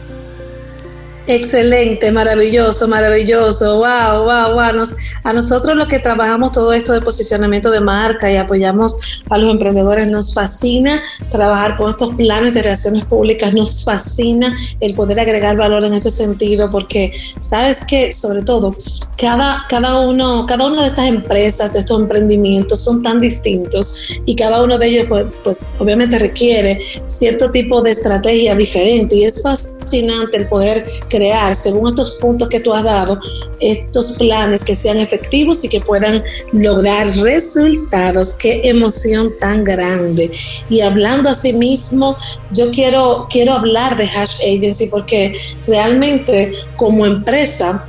Excelente, 1.26 2.10
maravilloso, 2.10 2.88
maravilloso. 2.88 3.78
Wow, 3.78 4.24
wow, 4.24 4.54
wow. 4.54 4.84
a 5.22 5.32
nosotros 5.32 5.76
los 5.76 5.86
que 5.86 5.98
trabajamos 5.98 6.52
todo 6.52 6.72
esto 6.72 6.92
de 6.92 7.00
posicionamiento 7.02 7.70
de 7.70 7.80
marca 7.80 8.30
y 8.32 8.36
apoyamos 8.36 9.22
a 9.28 9.38
los 9.38 9.50
emprendedores, 9.50 10.08
nos 10.08 10.34
fascina 10.34 11.02
trabajar 11.28 11.76
con 11.76 11.90
estos 11.90 12.14
planes 12.14 12.54
de 12.54 12.62
relaciones 12.62 13.04
públicas, 13.04 13.54
nos 13.54 13.84
fascina 13.84 14.56
el 14.80 14.94
poder 14.94 15.20
agregar 15.20 15.56
valor 15.56 15.84
en 15.84 15.94
ese 15.94 16.10
sentido, 16.10 16.70
porque 16.70 17.12
sabes 17.38 17.84
que 17.84 18.12
sobre 18.12 18.42
todo 18.42 18.76
cada, 19.16 19.66
cada, 19.68 20.00
uno, 20.00 20.46
cada 20.46 20.66
una 20.66 20.80
de 20.80 20.88
estas 20.88 21.06
empresas, 21.06 21.72
de 21.74 21.80
estos 21.80 22.00
emprendimientos 22.00 22.80
son 22.80 23.02
tan 23.02 23.20
distintos 23.20 24.06
y 24.24 24.34
cada 24.34 24.62
uno 24.62 24.78
de 24.78 24.86
ellos 24.86 25.06
pues, 25.08 25.26
pues 25.44 25.74
obviamente 25.78 26.18
requiere 26.18 26.80
cierto 27.06 27.50
tipo 27.50 27.82
de 27.82 27.90
estrategia 27.90 28.54
diferente 28.54 29.16
y 29.16 29.24
es 29.24 29.44
fascinante 29.90 30.36
el 30.36 30.48
poder 30.48 30.84
crear, 31.08 31.54
según 31.54 31.88
estos 31.88 32.12
puntos 32.16 32.48
que 32.48 32.60
tú 32.60 32.72
has 32.72 32.84
dado, 32.84 33.18
estos 33.58 34.16
planes 34.18 34.64
que 34.64 34.74
sean 34.74 34.98
efectivos 34.98 35.64
y 35.64 35.68
que 35.68 35.80
puedan 35.80 36.22
lograr 36.52 37.06
resultados. 37.22 38.34
Qué 38.34 38.60
emoción 38.64 39.32
tan 39.40 39.64
grande. 39.64 40.30
Y 40.68 40.80
hablando 40.80 41.28
así 41.28 41.52
mismo, 41.54 42.16
yo 42.52 42.70
quiero, 42.70 43.26
quiero 43.30 43.54
hablar 43.54 43.96
de 43.96 44.04
Hash 44.04 44.36
Agency 44.42 44.86
porque 44.90 45.36
realmente 45.66 46.52
como 46.76 47.04
empresa, 47.04 47.86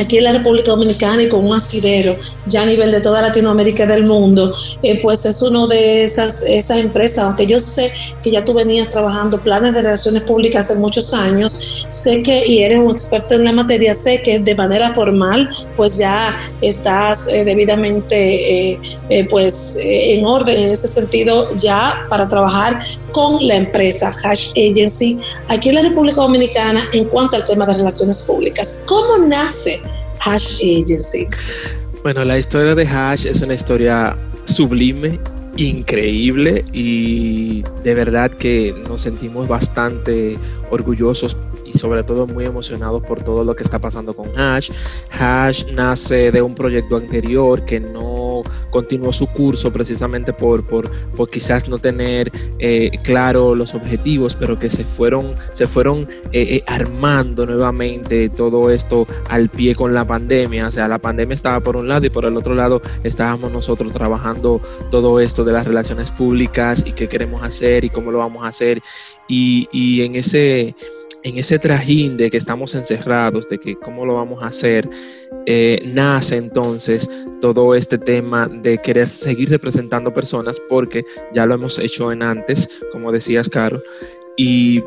aquí 0.00 0.18
en 0.18 0.24
la 0.24 0.32
República 0.32 0.70
Dominicana 0.70 1.22
y 1.22 1.28
con 1.28 1.44
un 1.44 1.54
asidero 1.54 2.16
ya 2.46 2.62
a 2.62 2.66
nivel 2.66 2.90
de 2.90 3.00
toda 3.00 3.22
Latinoamérica 3.22 3.84
y 3.84 3.86
del 3.88 4.04
mundo, 4.04 4.52
eh, 4.82 5.00
pues 5.02 5.24
es 5.24 5.42
uno 5.42 5.66
de 5.66 6.04
esas, 6.04 6.42
esas 6.42 6.78
empresas, 6.78 7.24
aunque 7.24 7.46
yo 7.46 7.60
sé 7.60 7.92
que 8.24 8.30
ya 8.30 8.44
tú 8.44 8.54
venías 8.54 8.88
trabajando 8.88 9.38
planes 9.38 9.74
de 9.74 9.82
relaciones 9.82 10.22
públicas 10.24 10.70
hace 10.70 10.80
muchos 10.80 11.12
años, 11.12 11.86
sé 11.90 12.22
que, 12.22 12.46
y 12.46 12.62
eres 12.62 12.78
un 12.78 12.90
experto 12.90 13.34
en 13.34 13.44
la 13.44 13.52
materia, 13.52 13.92
sé 13.92 14.22
que 14.22 14.38
de 14.38 14.54
manera 14.54 14.92
formal, 14.94 15.50
pues 15.76 15.98
ya 15.98 16.34
estás 16.62 17.28
eh, 17.28 17.44
debidamente, 17.44 18.72
eh, 18.72 19.26
pues 19.28 19.76
en 19.78 20.24
orden 20.24 20.58
en 20.58 20.70
ese 20.70 20.88
sentido 20.88 21.54
ya 21.56 22.06
para 22.08 22.26
trabajar 22.26 22.80
con 23.12 23.46
la 23.46 23.56
empresa 23.56 24.10
Hash 24.24 24.52
Agency 24.52 25.20
aquí 25.48 25.68
en 25.68 25.74
la 25.76 25.82
República 25.82 26.22
Dominicana 26.22 26.88
en 26.94 27.04
cuanto 27.04 27.36
al 27.36 27.44
tema 27.44 27.66
de 27.66 27.74
relaciones 27.74 28.22
públicas. 28.22 28.82
¿Cómo 28.86 29.18
nace 29.26 29.82
Hash 30.20 30.62
Agency? 30.62 31.28
Bueno, 32.02 32.24
la 32.24 32.38
historia 32.38 32.74
de 32.74 32.86
Hash 32.86 33.26
es 33.26 33.42
una 33.42 33.54
historia 33.54 34.16
sublime, 34.44 35.20
increíble 35.56 36.64
y 36.72 37.62
de 37.82 37.94
verdad 37.94 38.30
que 38.30 38.74
nos 38.88 39.02
sentimos 39.02 39.48
bastante 39.48 40.38
orgullosos 40.70 41.36
sobre 41.84 42.02
todo 42.02 42.26
muy 42.26 42.46
emocionados 42.46 43.04
por 43.04 43.22
todo 43.22 43.44
lo 43.44 43.54
que 43.54 43.62
está 43.62 43.78
pasando 43.78 44.16
con 44.16 44.30
Hash. 44.40 44.70
Hash 45.20 45.66
nace 45.74 46.32
de 46.32 46.40
un 46.40 46.54
proyecto 46.54 46.96
anterior 46.96 47.62
que 47.66 47.78
no 47.78 48.42
continuó 48.70 49.12
su 49.12 49.26
curso 49.26 49.70
precisamente 49.70 50.32
por, 50.32 50.64
por, 50.64 50.90
por 51.10 51.28
quizás 51.28 51.68
no 51.68 51.78
tener 51.78 52.32
eh, 52.58 52.90
claro 53.02 53.54
los 53.54 53.74
objetivos, 53.74 54.34
pero 54.34 54.58
que 54.58 54.70
se 54.70 54.82
fueron, 54.82 55.34
se 55.52 55.66
fueron 55.66 56.08
eh, 56.32 56.56
eh, 56.56 56.64
armando 56.68 57.44
nuevamente 57.44 58.30
todo 58.30 58.70
esto 58.70 59.06
al 59.28 59.50
pie 59.50 59.74
con 59.74 59.92
la 59.92 60.06
pandemia. 60.06 60.68
O 60.68 60.70
sea, 60.70 60.88
la 60.88 60.98
pandemia 60.98 61.34
estaba 61.34 61.60
por 61.60 61.76
un 61.76 61.86
lado 61.86 62.06
y 62.06 62.08
por 62.08 62.24
el 62.24 62.34
otro 62.38 62.54
lado 62.54 62.80
estábamos 63.02 63.52
nosotros 63.52 63.92
trabajando 63.92 64.58
todo 64.90 65.20
esto 65.20 65.44
de 65.44 65.52
las 65.52 65.66
relaciones 65.66 66.10
públicas 66.12 66.82
y 66.86 66.92
qué 66.92 67.08
queremos 67.08 67.42
hacer 67.42 67.84
y 67.84 67.90
cómo 67.90 68.10
lo 68.10 68.20
vamos 68.20 68.42
a 68.42 68.48
hacer. 68.48 68.80
Y, 69.28 69.68
y 69.70 70.02
en 70.02 70.16
ese 70.16 70.74
en 71.24 71.38
ese 71.38 71.58
trajín 71.58 72.16
de 72.16 72.30
que 72.30 72.36
estamos 72.36 72.74
encerrados, 72.74 73.48
de 73.48 73.58
que 73.58 73.74
cómo 73.74 74.04
lo 74.06 74.14
vamos 74.14 74.42
a 74.42 74.48
hacer, 74.48 74.88
eh, 75.46 75.78
nace 75.84 76.36
entonces 76.36 77.08
todo 77.40 77.74
este 77.74 77.98
tema 77.98 78.48
de 78.48 78.78
querer 78.78 79.08
seguir 79.08 79.48
representando 79.50 80.12
personas, 80.12 80.60
porque 80.68 81.04
ya 81.32 81.46
lo 81.46 81.54
hemos 81.54 81.78
hecho 81.78 82.12
en 82.12 82.22
antes, 82.22 82.82
como 82.92 83.10
decías, 83.10 83.48
Caro, 83.48 83.82
y 84.36 84.82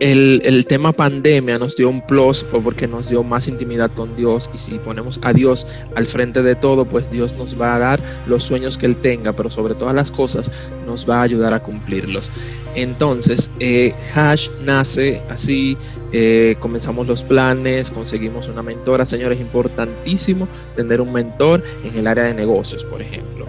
el, 0.00 0.66
tema 0.66 0.92
pandemia 0.92 1.58
nos 1.58 1.76
dio 1.76 1.88
un 1.88 2.00
plus, 2.00 2.42
fue 2.42 2.60
porque 2.60 2.86
nos 2.86 3.08
dio 3.08 3.22
más 3.22 3.48
intimidad 3.48 3.90
con 3.90 4.14
Dios 4.16 4.50
y 4.54 4.58
si 4.58 4.78
ponemos 4.78 5.20
a 5.22 5.32
Dios 5.32 5.66
al 5.94 6.06
frente 6.06 6.42
de 6.42 6.54
todo, 6.54 6.84
pues 6.84 7.10
Dios 7.10 7.34
nos 7.34 7.60
va 7.60 7.76
a 7.76 7.78
dar 7.78 8.00
los 8.26 8.44
sueños 8.44 8.78
que 8.78 8.86
Él 8.86 8.96
tenga, 8.96 9.32
pero 9.32 9.50
sobre 9.50 9.74
todas 9.74 9.94
las 9.94 10.10
cosas 10.10 10.50
nos 10.86 11.08
va 11.08 11.20
a 11.20 11.22
ayudar 11.22 11.54
a 11.54 11.62
cumplirlos. 11.62 12.32
Entonces, 12.74 13.50
eh, 13.60 13.94
Hash 14.14 14.48
nace 14.62 15.20
así, 15.30 15.76
eh, 16.12 16.54
comenzamos 16.60 17.06
los 17.06 17.22
planes, 17.22 17.90
conseguimos 17.90 18.48
una 18.48 18.62
mentora, 18.62 19.06
señores, 19.06 19.40
importantísimo 19.40 20.48
tener 20.76 21.00
un 21.00 21.12
mentor 21.12 21.62
en 21.84 21.96
el 21.96 22.06
área 22.06 22.24
de 22.24 22.34
negocios, 22.34 22.84
por 22.84 23.00
ejemplo 23.00 23.46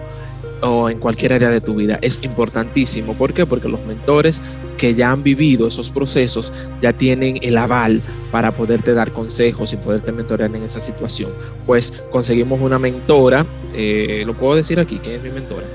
o 0.62 0.88
en 0.88 0.98
cualquier 0.98 1.34
área 1.34 1.50
de 1.50 1.60
tu 1.60 1.74
vida 1.74 1.98
es 2.02 2.24
importantísimo. 2.24 3.14
¿Por 3.14 3.32
qué? 3.32 3.46
Porque 3.46 3.68
los 3.68 3.84
mentores 3.86 4.40
que 4.76 4.94
ya 4.94 5.10
han 5.10 5.22
vivido 5.22 5.68
esos 5.68 5.90
procesos 5.90 6.52
ya 6.80 6.92
tienen 6.92 7.38
el 7.42 7.56
aval 7.56 8.02
para 8.30 8.52
poderte 8.52 8.94
dar 8.94 9.12
consejos 9.12 9.72
y 9.72 9.76
poderte 9.76 10.12
mentorear 10.12 10.54
en 10.54 10.62
esa 10.62 10.80
situación. 10.80 11.30
Pues 11.64 12.04
conseguimos 12.10 12.60
una 12.60 12.78
mentora, 12.78 13.46
eh, 13.74 14.22
lo 14.26 14.34
puedo 14.34 14.56
decir 14.56 14.78
aquí, 14.78 14.98
¿quién 15.02 15.16
es 15.16 15.22
mi 15.22 15.30
mentora? 15.30 15.66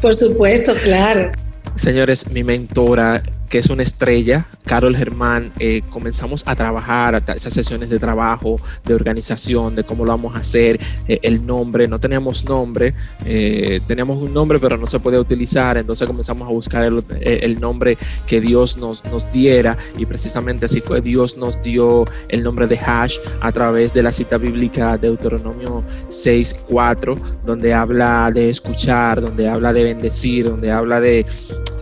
Por 0.00 0.14
supuesto, 0.14 0.74
claro. 0.84 1.30
Señores, 1.74 2.30
mi 2.30 2.44
mentora 2.44 3.22
que 3.52 3.58
es 3.58 3.68
una 3.68 3.82
estrella, 3.82 4.46
Carol 4.64 4.96
Germán, 4.96 5.52
eh, 5.58 5.82
comenzamos 5.90 6.42
a 6.46 6.56
trabajar 6.56 7.22
esas 7.36 7.52
sesiones 7.52 7.90
de 7.90 7.98
trabajo, 7.98 8.58
de 8.86 8.94
organización, 8.94 9.74
de 9.74 9.84
cómo 9.84 10.06
lo 10.06 10.12
vamos 10.12 10.34
a 10.34 10.38
hacer, 10.38 10.80
eh, 11.06 11.18
el 11.22 11.44
nombre, 11.44 11.86
no 11.86 12.00
teníamos 12.00 12.46
nombre, 12.46 12.94
eh, 13.26 13.82
teníamos 13.86 14.22
un 14.22 14.32
nombre 14.32 14.58
pero 14.58 14.78
no 14.78 14.86
se 14.86 14.98
podía 15.00 15.20
utilizar, 15.20 15.76
entonces 15.76 16.06
comenzamos 16.06 16.48
a 16.48 16.50
buscar 16.50 16.82
el, 17.20 17.60
nombre 17.60 17.98
que 18.26 18.40
Dios 18.40 18.78
nos, 18.78 19.04
nos 19.04 19.30
diera 19.30 19.76
y 19.98 20.06
precisamente 20.06 20.64
así 20.64 20.80
fue, 20.80 21.02
Dios 21.02 21.36
nos 21.36 21.62
dio 21.62 22.06
el 22.30 22.42
nombre 22.42 22.66
de 22.66 22.78
Hash 22.78 23.18
a 23.42 23.52
través 23.52 23.92
de 23.92 24.02
la 24.02 24.12
cita 24.12 24.38
bíblica 24.38 24.96
de 24.96 25.08
Deuteronomio 25.08 25.84
6.4, 26.08 27.18
donde 27.44 27.74
habla 27.74 28.30
de 28.32 28.48
escuchar, 28.48 29.20
donde 29.20 29.46
habla 29.46 29.74
de 29.74 29.84
bendecir, 29.84 30.46
donde 30.46 30.70
habla 30.70 31.02
de, 31.02 31.26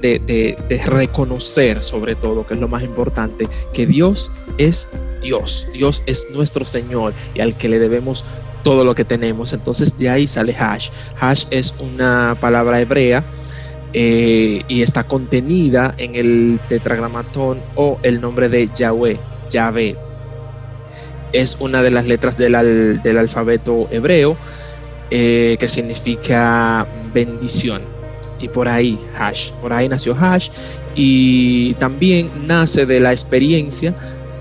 de 0.01 0.83
reconocer 0.87 1.60
sobre 1.81 2.15
todo, 2.15 2.47
que 2.47 2.55
es 2.55 2.61
lo 2.61 2.69
más 2.69 2.83
importante, 2.83 3.49
que 3.73 3.87
Dios 3.87 4.31
es 4.59 4.89
Dios, 5.23 5.69
Dios 5.75 6.03
es 6.07 6.29
nuestro 6.33 6.65
Señor 6.65 7.13
y 7.35 7.41
al 7.41 7.55
que 7.57 7.69
le 7.69 7.79
debemos 7.79 8.25
todo 8.63 8.85
lo 8.85 8.95
que 8.95 9.05
tenemos. 9.05 9.53
Entonces 9.53 9.99
de 9.99 10.09
ahí 10.09 10.27
sale 10.27 10.57
hash. 10.59 10.89
Hash 11.21 11.45
es 11.51 11.75
una 11.81 12.37
palabra 12.41 12.81
hebrea 12.81 13.23
eh, 13.93 14.63
y 14.69 14.83
está 14.83 15.05
contenida 15.05 15.95
en 15.99 16.15
el 16.15 16.61
tetragramatón 16.69 17.61
o 17.75 17.99
el 18.03 18.21
nombre 18.21 18.49
de 18.49 18.69
Yahweh. 18.75 19.19
Es 21.33 21.57
una 21.61 21.83
de 21.83 21.91
las 21.91 22.07
letras 22.07 22.39
del, 22.39 22.55
alfabeto 22.55 23.87
hebreo 23.91 24.37
eh, 25.11 25.57
que 25.61 25.69
significa 25.69 26.87
bendición 27.13 27.83
y 28.41 28.49
por 28.49 28.69
ahí 28.69 28.99
Hash, 29.19 29.53
por 29.61 29.73
ahí 29.73 29.89
nació 29.89 30.17
Hash 30.19 30.51
y 30.95 31.75
también 31.75 32.31
nace 32.47 32.87
de 32.87 33.01
la 33.01 33.13
experiencia 33.13 33.95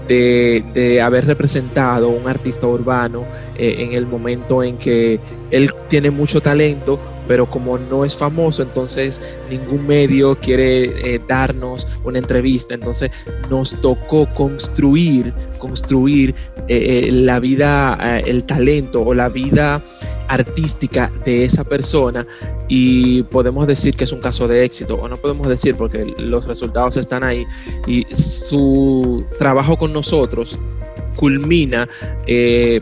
de, 0.07 1.01
haber 1.03 1.25
representado 1.25 2.09
un 2.09 2.27
artista 2.27 2.67
urbano 2.67 3.25
eh, 3.59 3.83
en 3.83 3.91
el 3.91 4.07
momento 4.07 4.63
en 4.63 4.77
que 4.77 5.19
él 5.51 5.69
tiene 5.89 6.11
mucho 6.11 6.39
talento, 6.39 6.97
pero 7.27 7.45
como 7.45 7.77
no 7.77 8.05
es 8.05 8.15
famoso, 8.15 8.63
entonces 8.63 9.37
ningún 9.49 9.85
medio 9.85 10.37
quiere 10.39 10.85
eh, 10.85 11.19
darnos 11.27 11.85
una 12.05 12.19
entrevista. 12.19 12.73
Entonces 12.73 13.11
nos 13.49 13.79
tocó 13.81 14.33
construir, 14.33 15.33
construir 15.57 16.33
eh, 16.69 17.09
la 17.11 17.41
vida, 17.41 18.21
el 18.25 18.45
talento 18.45 19.01
o 19.01 19.13
la 19.13 19.27
vida 19.27 19.83
artística 20.29 21.11
de 21.25 21.43
esa 21.43 21.65
persona 21.65 22.25
y 22.69 23.23
podemos 23.23 23.67
decir 23.67 23.95
que 23.95 24.05
es 24.05 24.11
un 24.13 24.21
caso 24.21 24.47
de 24.47 24.63
éxito 24.63 24.95
o 24.95 25.09
no 25.09 25.17
podemos 25.17 25.49
decir 25.49 25.75
porque 25.75 26.13
los 26.17 26.45
resultados 26.45 26.95
están 26.95 27.23
ahí 27.23 27.45
y 27.87 28.03
su 28.03 29.25
trabajo 29.37 29.75
con 29.75 29.91
nosotros 29.91 30.57
culmina 31.15 31.89
eh, 32.27 32.79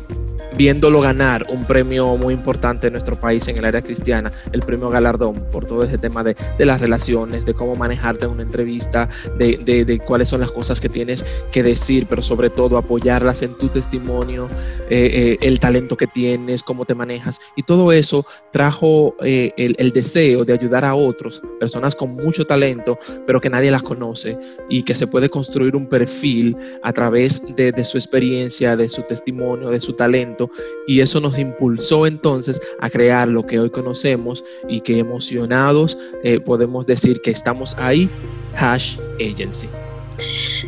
viéndolo 0.58 1.02
ganar 1.02 1.46
un 1.50 1.66
premio 1.66 2.18
muy 2.18 2.34
importante 2.34 2.88
en 2.88 2.94
nuestro 2.94 3.20
país 3.20 3.48
en 3.48 3.58
el 3.58 3.66
área 3.66 3.82
cristiana, 3.82 4.32
el 4.52 4.62
premio 4.62 4.90
Galardón, 4.90 5.46
por 5.52 5.66
todo 5.66 5.84
ese 5.84 5.98
tema 5.98 6.24
de, 6.24 6.36
las 6.60 6.82
relaciones, 6.82 7.46
de 7.46 7.54
cómo 7.54 7.76
manejarte 7.76 8.26
en 8.26 8.32
una 8.32 8.42
entrevista, 8.42 9.08
de, 9.38 10.02
cuáles 10.06 10.30
son 10.30 10.42
las 10.42 10.52
cosas 10.52 10.82
que 10.82 10.90
tienes 10.90 11.44
que 11.52 11.64
decir, 11.64 12.08
pero 12.10 12.22
sobre 12.22 12.50
todo 12.50 12.78
apoyarlas 12.78 13.44
en 13.44 13.54
tu 13.56 13.70
testimonio, 13.70 14.50
eh, 14.90 15.10
eh, 15.14 15.38
el 15.42 15.60
talento 15.60 15.96
que 15.96 16.08
tienes, 16.08 16.64
cómo 16.64 16.86
te 16.86 16.96
manejas. 16.96 17.40
Y 17.56 17.64
todo 17.64 17.92
eso 17.92 18.26
trajo 18.52 19.16
eh, 19.24 19.54
el, 19.58 19.76
el 19.78 19.92
deseo 19.92 20.44
de 20.44 20.54
ayudar 20.54 20.84
a 20.84 20.96
otros, 20.96 21.42
personas 21.60 21.96
con 21.96 22.16
mucho 22.16 22.46
talento, 22.46 22.98
pero 23.26 23.40
que 23.40 23.50
nadie 23.50 23.72
las 23.72 23.84
conoce 23.84 24.38
y 24.70 24.84
que 24.84 24.96
se 24.96 25.08
puede 25.08 25.30
construir 25.30 25.76
un 25.76 25.88
perfil 25.88 26.58
a 26.84 26.92
través 26.92 27.56
de, 27.56 27.72
de 27.72 27.84
su 27.84 27.98
experiencia, 27.98 28.76
de 28.76 28.90
su 28.90 29.04
testimonio, 29.04 29.70
de 29.70 29.80
su 29.80 29.94
talento 29.94 30.47
y 30.88 31.02
eso 31.02 31.20
nos 31.20 31.38
impulsó 31.38 32.08
entonces 32.08 32.62
a 32.80 32.90
crear 32.90 33.28
lo 33.28 33.46
que 33.46 33.60
hoy 33.60 33.70
conocemos 33.70 34.44
y 34.68 34.82
que 34.82 35.00
emocionados 35.00 35.98
eh, 36.24 36.40
podemos 36.40 36.88
decir 36.88 37.22
que 37.22 37.32
estamos 37.32 37.78
ahí, 37.78 38.10
Hash 38.56 38.98
Agency. 39.20 39.68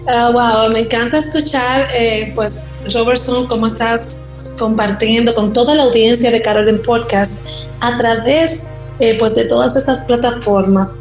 Ah, 0.08 0.30
wow, 0.32 0.72
me 0.72 0.82
encanta 0.82 1.18
escuchar, 1.18 1.88
eh, 1.94 2.32
pues, 2.36 2.74
Robertson, 2.94 3.48
cómo 3.48 3.68
estás 3.68 4.22
compartiendo 4.58 5.34
con 5.34 5.52
toda 5.52 5.76
la 5.76 5.84
audiencia 5.84 6.32
de 6.32 6.42
Carol 6.42 6.68
en 6.70 6.82
Podcast 6.82 7.66
a 7.82 7.96
través, 7.96 8.74
eh, 9.00 9.18
pues, 9.18 9.36
de 9.36 9.46
todas 9.46 9.76
estas 9.76 10.06
plataformas 10.06 11.00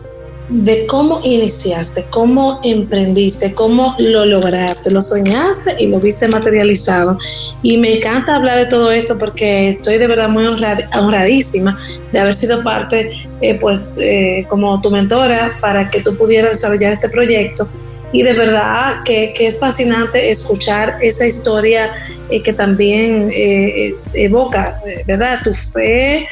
de 0.49 0.87
cómo 0.87 1.21
iniciaste, 1.25 2.07
cómo 2.11 2.59
emprendiste, 2.65 3.55
cómo 3.55 3.95
lo 3.99 4.25
lograste, 4.25 4.91
lo 4.91 5.01
soñaste 5.01 5.77
y 5.79 5.89
lo 5.89 6.01
viste 6.01 6.27
materializado. 6.29 7.19
Y 7.63 7.77
me 7.77 7.97
encanta 7.97 8.37
hablar 8.37 8.59
de 8.59 8.67
todo 8.67 8.91
esto 8.91 9.17
porque 9.19 9.69
estoy 9.69 9.99
de 9.99 10.07
verdad 10.07 10.29
muy 10.29 10.47
honradísima 10.47 11.79
de 12.13 12.19
haber 12.19 12.33
sido 12.33 12.63
parte, 12.63 13.13
eh, 13.43 13.59
pues, 13.61 13.99
eh, 14.01 14.47
como 14.49 14.81
tu 14.81 14.91
mentora 14.91 15.57
para 15.61 15.91
que 15.91 16.01
tú 16.01 16.17
pudieras 16.17 16.53
desarrollar 16.53 16.93
este 16.93 17.11
proyecto. 17.11 17.69
Y 18.11 18.23
de 18.23 18.33
verdad 18.33 19.03
que, 19.05 19.35
es 19.39 19.61
fascinante 19.61 20.31
escuchar 20.31 20.97
esa 21.03 21.27
historia 21.27 21.93
eh, 22.31 22.43
que 22.43 22.55
también 22.55 23.31
evoca, 24.15 24.81
¿verdad? 25.07 25.41
Tu 25.45 25.53
fe, 25.53 26.27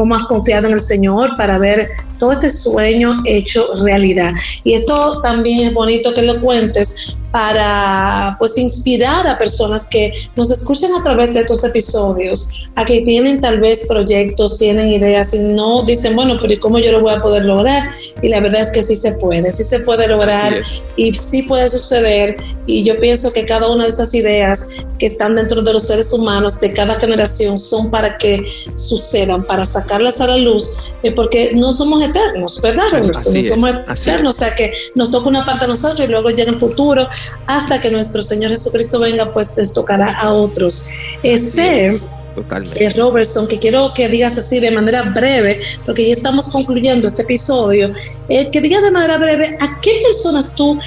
cómo 0.00 0.14
has 0.14 0.24
confiado 0.24 0.66
en 0.66 0.72
el 0.72 0.80
Señor 0.80 1.36
para 1.36 1.58
ver 1.58 1.90
todo 2.18 2.32
este 2.32 2.48
sueño 2.48 3.18
hecho 3.26 3.66
realidad. 3.84 4.32
Y 4.64 4.72
esto 4.72 5.20
también 5.20 5.60
es 5.60 5.74
bonito 5.74 6.14
que 6.14 6.22
lo 6.22 6.40
cuentes 6.40 7.14
para 7.32 8.36
pues 8.38 8.58
inspirar 8.58 9.26
a 9.26 9.38
personas 9.38 9.86
que 9.86 10.12
nos 10.36 10.50
escuchan 10.50 10.90
a 10.98 11.02
través 11.02 11.32
de 11.32 11.40
estos 11.40 11.62
episodios, 11.64 12.50
a 12.74 12.84
que 12.84 13.02
tienen 13.02 13.40
tal 13.40 13.60
vez 13.60 13.86
proyectos, 13.88 14.58
tienen 14.58 14.88
ideas 14.88 15.32
y 15.34 15.38
no 15.52 15.84
dicen, 15.84 16.16
bueno, 16.16 16.36
pero 16.40 16.54
¿y 16.54 16.56
cómo 16.56 16.78
yo 16.78 16.92
lo 16.92 17.00
voy 17.00 17.12
a 17.12 17.20
poder 17.20 17.44
lograr? 17.44 17.90
Y 18.22 18.28
la 18.28 18.40
verdad 18.40 18.60
es 18.60 18.72
que 18.72 18.82
sí 18.82 18.96
se 18.96 19.12
puede, 19.14 19.50
sí 19.50 19.64
se 19.64 19.80
puede 19.80 20.08
lograr 20.08 20.60
y 20.96 21.14
sí 21.14 21.42
puede 21.42 21.68
suceder. 21.68 22.36
Y 22.66 22.82
yo 22.82 22.98
pienso 22.98 23.32
que 23.32 23.44
cada 23.46 23.70
una 23.70 23.84
de 23.84 23.90
esas 23.90 24.12
ideas 24.14 24.86
que 24.98 25.06
están 25.06 25.34
dentro 25.34 25.62
de 25.62 25.72
los 25.72 25.84
seres 25.84 26.12
humanos 26.12 26.60
de 26.60 26.72
cada 26.72 26.94
generación 26.94 27.58
son 27.58 27.90
para 27.90 28.18
que 28.18 28.44
sucedan, 28.74 29.44
para 29.44 29.64
sacarlas 29.64 30.20
a 30.20 30.26
la 30.26 30.36
luz, 30.36 30.78
eh, 31.02 31.12
porque 31.12 31.52
no 31.54 31.72
somos 31.72 32.02
eternos, 32.02 32.60
¿verdad? 32.60 32.84
no 32.92 33.14
somos 33.42 33.70
eternos, 33.70 34.36
o 34.36 34.38
sea 34.38 34.54
que 34.54 34.72
nos 34.94 35.10
toca 35.10 35.28
una 35.28 35.46
parte 35.46 35.64
a 35.64 35.68
nosotros 35.68 36.00
y 36.00 36.08
luego 36.08 36.30
llega 36.30 36.50
el 36.50 36.60
futuro 36.60 37.08
hasta 37.46 37.80
que 37.80 37.90
nuestro 37.90 38.22
Señor 38.22 38.50
Jesucristo 38.50 39.00
venga, 39.00 39.30
pues 39.30 39.56
les 39.56 39.72
tocará 39.72 40.12
a 40.20 40.32
otros. 40.32 40.88
Ese 41.22 41.98
Totalmente. 42.34 42.84
Eh, 42.84 42.90
Robertson, 42.96 43.48
que 43.48 43.58
quiero 43.58 43.92
que 43.94 44.08
digas 44.08 44.38
así 44.38 44.60
de 44.60 44.70
manera 44.70 45.02
breve, 45.02 45.60
porque 45.84 46.06
ya 46.06 46.12
estamos 46.12 46.48
concluyendo 46.48 47.06
este 47.06 47.22
episodio, 47.22 47.92
eh, 48.28 48.50
que 48.50 48.60
digas 48.60 48.82
de 48.82 48.90
manera 48.90 49.18
breve 49.18 49.56
a 49.60 49.80
qué 49.80 50.00
personas 50.04 50.54
tú 50.54 50.78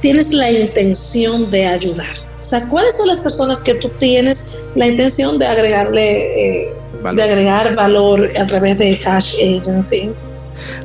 tienes 0.00 0.32
la 0.32 0.50
intención 0.50 1.50
de 1.50 1.66
ayudar. 1.66 2.06
O 2.40 2.44
sea, 2.44 2.68
¿cuáles 2.68 2.96
son 2.96 3.08
las 3.08 3.20
personas 3.20 3.62
que 3.62 3.74
tú 3.74 3.88
tienes 3.98 4.58
la 4.74 4.86
intención 4.86 5.38
de 5.38 5.46
agregarle, 5.46 6.64
eh, 6.64 6.74
de 7.14 7.22
agregar 7.22 7.74
valor 7.74 8.28
a 8.38 8.46
través 8.46 8.78
de 8.78 8.98
Hash 9.04 9.34
Agency? 9.36 10.10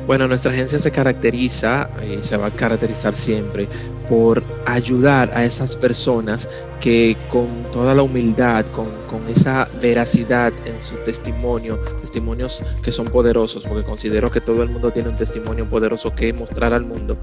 Bueno, 0.06 0.26
nuestra 0.28 0.52
agencia 0.52 0.78
se 0.78 0.90
caracteriza 0.90 1.88
y 2.02 2.22
se 2.22 2.36
va 2.36 2.46
a 2.46 2.50
caracterizar 2.50 3.14
siempre 3.14 3.68
por 4.08 4.42
ayudar 4.66 5.30
a 5.34 5.44
esas 5.44 5.76
personas 5.76 6.48
que 6.80 7.16
con 7.30 7.46
toda 7.72 7.94
la 7.94 8.02
humildad, 8.02 8.64
con, 8.72 8.88
esa 9.28 9.68
veracidad 9.82 10.54
en 10.64 10.80
su 10.80 10.94
testimonio, 11.04 11.78
testimonios 12.08 12.62
que 12.82 12.90
son 12.90 13.06
poderosos, 13.08 13.64
porque 13.64 13.84
considero 13.84 14.30
que 14.30 14.40
todo 14.40 14.62
el 14.62 14.70
mundo 14.70 14.90
tiene 14.90 15.10
un 15.10 15.16
testimonio 15.16 15.68
poderoso 15.68 16.14
que 16.14 16.32
mostrar 16.32 16.72
al 16.72 16.84
mundo, 16.84 17.18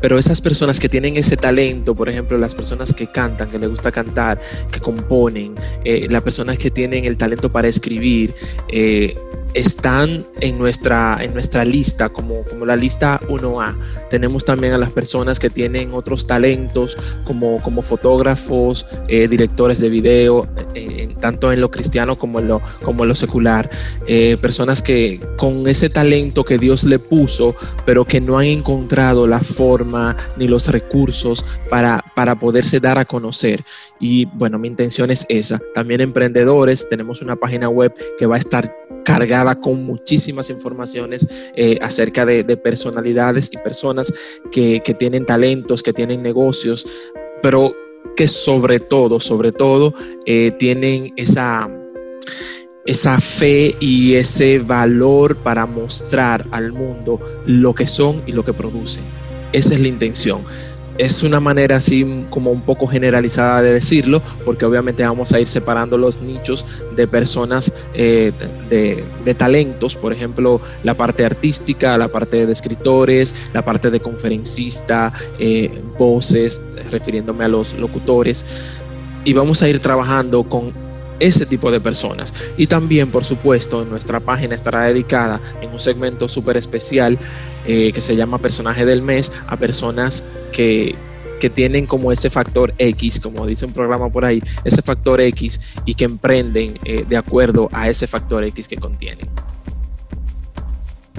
pero 0.00 0.18
esas 0.18 0.40
personas 0.40 0.80
que 0.80 0.88
tienen 0.88 1.16
ese 1.16 1.36
talento, 1.36 1.94
por 1.94 2.08
ejemplo, 2.08 2.38
las 2.38 2.54
personas 2.54 2.92
que 2.94 3.06
cantan, 3.06 3.50
que 3.50 3.58
les 3.58 3.68
gusta 3.68 3.92
cantar, 3.92 4.40
que 4.72 4.80
componen, 4.80 5.54
eh, 5.84 6.06
las 6.10 6.22
personas 6.22 6.56
que 6.56 6.70
tienen 6.70 7.04
el 7.04 7.18
talento 7.18 7.52
para 7.52 7.68
escribir, 7.68 8.34
eh, 8.68 9.14
están 9.54 10.24
en 10.40 10.58
nuestra, 10.58 11.18
en 11.20 11.32
nuestra 11.34 11.64
lista, 11.64 12.08
como, 12.08 12.42
como 12.44 12.66
la 12.66 12.76
lista 12.76 13.20
1A. 13.28 13.76
Tenemos 14.08 14.44
también 14.44 14.74
a 14.74 14.78
las 14.78 14.90
personas 14.90 15.38
que 15.38 15.50
tienen 15.50 15.92
otros 15.92 16.26
talentos, 16.26 16.96
como, 17.24 17.60
como 17.62 17.82
fotógrafos, 17.82 18.86
eh, 19.08 19.28
directores 19.28 19.80
de 19.80 19.88
video, 19.88 20.48
eh, 20.74 21.12
tanto 21.20 21.52
en 21.52 21.60
lo 21.60 21.70
cristiano 21.70 22.18
como 22.18 22.38
en 22.38 22.48
lo, 22.48 22.62
como 22.82 23.02
en 23.02 23.08
lo 23.08 23.14
secular. 23.14 23.68
Eh, 24.06 24.29
personas 24.38 24.82
que 24.82 25.20
con 25.36 25.66
ese 25.68 25.88
talento 25.88 26.44
que 26.44 26.58
Dios 26.58 26.84
le 26.84 26.98
puso, 26.98 27.54
pero 27.86 28.04
que 28.04 28.20
no 28.20 28.38
han 28.38 28.46
encontrado 28.46 29.26
la 29.26 29.40
forma 29.40 30.16
ni 30.36 30.48
los 30.48 30.68
recursos 30.68 31.44
para, 31.68 32.04
para 32.14 32.38
poderse 32.38 32.80
dar 32.80 32.98
a 32.98 33.04
conocer. 33.04 33.62
Y 33.98 34.24
bueno, 34.34 34.58
mi 34.58 34.68
intención 34.68 35.10
es 35.10 35.26
esa. 35.28 35.60
También 35.74 36.00
emprendedores, 36.00 36.88
tenemos 36.88 37.22
una 37.22 37.36
página 37.36 37.68
web 37.68 37.92
que 38.18 38.26
va 38.26 38.36
a 38.36 38.38
estar 38.38 38.74
cargada 39.04 39.60
con 39.60 39.84
muchísimas 39.84 40.50
informaciones 40.50 41.26
eh, 41.56 41.78
acerca 41.82 42.24
de, 42.26 42.44
personalidades 42.56 43.50
y 43.52 43.56
personas 43.58 44.12
que, 44.52 44.80
tienen 44.98 45.24
talentos, 45.24 45.82
que 45.82 45.92
tienen 45.92 46.22
negocios, 46.22 46.86
pero 47.42 47.74
que 48.16 48.28
sobre 48.28 48.80
todo, 48.80 49.20
sobre 49.20 49.52
todo, 49.52 49.94
eh, 50.26 50.52
tienen 50.58 51.12
esa, 51.16 51.70
esa 52.86 53.18
fe 53.18 53.74
y 53.80 54.14
ese 54.14 54.58
valor 54.58 55.36
para 55.36 55.66
mostrar 55.66 56.46
al 56.50 56.72
mundo 56.72 57.20
lo 57.46 57.74
que 57.74 57.86
son 57.86 58.22
y 58.26 58.32
lo 58.32 58.44
que 58.44 58.52
producen. 58.52 59.04
Esa 59.52 59.74
es 59.74 59.80
la 59.80 59.88
intención 59.88 60.40
es 61.00 61.22
una 61.22 61.40
manera 61.40 61.76
así 61.76 62.26
como 62.28 62.50
un 62.50 62.60
poco 62.60 62.86
generalizada 62.86 63.62
de 63.62 63.72
decirlo, 63.72 64.20
porque 64.44 64.66
obviamente 64.66 65.02
vamos 65.02 65.32
a 65.32 65.40
ir 65.40 65.46
separando 65.46 65.96
los 65.96 66.20
nichos 66.20 66.66
de 66.94 67.08
personas 67.08 67.72
eh, 67.94 68.32
de, 68.68 69.34
talentos, 69.34 69.96
por 69.96 70.12
ejemplo, 70.12 70.60
la 70.84 70.94
parte 70.94 71.24
artística, 71.24 71.96
la 71.96 72.08
parte 72.08 72.44
de 72.44 72.52
escritores, 72.52 73.48
la 73.54 73.64
parte 73.64 73.90
de 73.90 74.00
conferencista, 74.00 75.14
eh, 75.38 75.70
voces, 75.98 76.62
refiriéndome 76.90 77.46
a 77.46 77.48
los 77.48 77.72
locutores, 77.72 78.44
y 79.24 79.32
vamos 79.32 79.62
a 79.62 79.70
ir 79.70 79.78
trabajando 79.78 80.42
con 80.42 80.70
ese 81.20 81.46
tipo 81.46 81.70
de 81.70 81.80
personas. 81.80 82.34
Y 82.56 82.66
también, 82.66 83.10
por 83.10 83.24
supuesto, 83.24 83.84
nuestra 83.84 84.20
página 84.20 84.54
estará 84.54 84.84
dedicada 84.84 85.40
en 85.60 85.70
un 85.70 85.78
segmento 85.78 86.28
súper 86.28 86.56
especial 86.56 87.18
eh, 87.66 87.92
que 87.92 88.00
se 88.00 88.16
llama 88.16 88.38
Personaje 88.38 88.84
del 88.84 89.02
Mes 89.02 89.32
a 89.46 89.56
personas 89.56 90.24
que, 90.52 90.94
que 91.38 91.50
tienen 91.50 91.86
como 91.86 92.10
ese 92.12 92.30
factor 92.30 92.72
X, 92.78 93.20
como 93.20 93.46
dice 93.46 93.66
un 93.66 93.72
programa 93.72 94.10
por 94.10 94.24
ahí, 94.24 94.42
ese 94.64 94.82
factor 94.82 95.20
X 95.20 95.60
y 95.84 95.94
que 95.94 96.04
emprenden 96.04 96.78
eh, 96.84 97.04
de 97.08 97.16
acuerdo 97.16 97.68
a 97.72 97.88
ese 97.88 98.06
factor 98.06 98.44
X 98.44 98.68
que 98.68 98.76
contienen. 98.76 99.28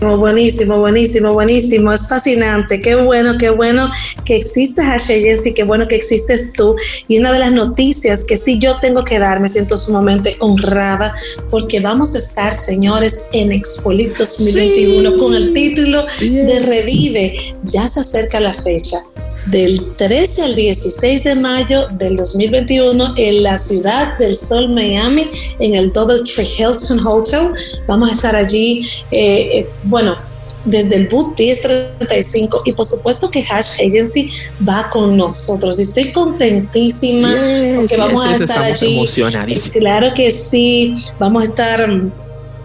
Buenísimo, 0.01 0.79
buenísimo, 0.79 1.31
buenísimo. 1.31 1.93
Es 1.93 2.09
fascinante. 2.09 2.81
Qué 2.81 2.95
bueno, 2.95 3.37
qué 3.37 3.51
bueno 3.51 3.91
que 4.25 4.35
existes, 4.35 4.83
Ashe 4.83 5.19
y 5.45 5.53
qué 5.53 5.63
bueno 5.63 5.87
que 5.87 5.95
existes 5.95 6.51
tú. 6.53 6.75
Y 7.07 7.19
una 7.19 7.31
de 7.31 7.37
las 7.37 7.51
noticias 7.51 8.25
que 8.25 8.35
sí 8.35 8.57
yo 8.57 8.79
tengo 8.79 9.03
que 9.03 9.19
dar, 9.19 9.39
me 9.39 9.47
siento 9.47 9.77
sumamente 9.77 10.37
honrada 10.39 11.13
porque 11.51 11.79
vamos 11.81 12.15
a 12.15 12.17
estar, 12.17 12.51
señores, 12.51 13.29
en 13.33 13.51
Expolit 13.51 14.17
2021 14.17 15.19
con 15.19 15.35
el 15.35 15.53
título 15.53 16.03
de 16.19 16.59
Revive. 16.65 17.37
Ya 17.65 17.87
se 17.87 17.99
acerca 17.99 18.39
la 18.39 18.55
fecha 18.55 18.97
del 19.47 19.95
13 19.95 20.43
al 20.43 20.55
16 20.55 21.23
de 21.23 21.35
mayo 21.35 21.87
del 21.91 22.15
2021 22.15 23.13
en 23.17 23.43
la 23.43 23.57
ciudad 23.57 24.17
del 24.17 24.35
Sol, 24.35 24.69
Miami, 24.69 25.29
en 25.59 25.75
el 25.75 25.91
Double 25.91 26.21
Tree 26.23 26.45
Hilton 26.45 27.05
Hotel. 27.05 27.51
Vamos 27.87 28.11
a 28.11 28.13
estar 28.13 28.35
allí, 28.35 28.85
eh, 29.11 29.59
eh, 29.59 29.69
bueno, 29.83 30.17
desde 30.65 30.95
el 30.95 31.07
boot 31.07 31.39
1035 31.39 32.61
y 32.65 32.73
por 32.73 32.85
supuesto 32.85 33.29
que 33.31 33.43
Hash 33.49 33.81
Agency 33.81 34.29
va 34.67 34.87
con 34.89 35.17
nosotros. 35.17 35.79
Estoy 35.79 36.11
contentísima 36.11 37.35
porque 37.75 37.97
vamos 37.97 38.25
a 38.25 38.31
estar 38.33 38.61
allí. 38.61 39.05
Claro 39.73 40.13
que 40.15 40.29
sí, 40.29 40.93
vamos 41.19 41.43
a 41.43 41.45
estar 41.45 41.89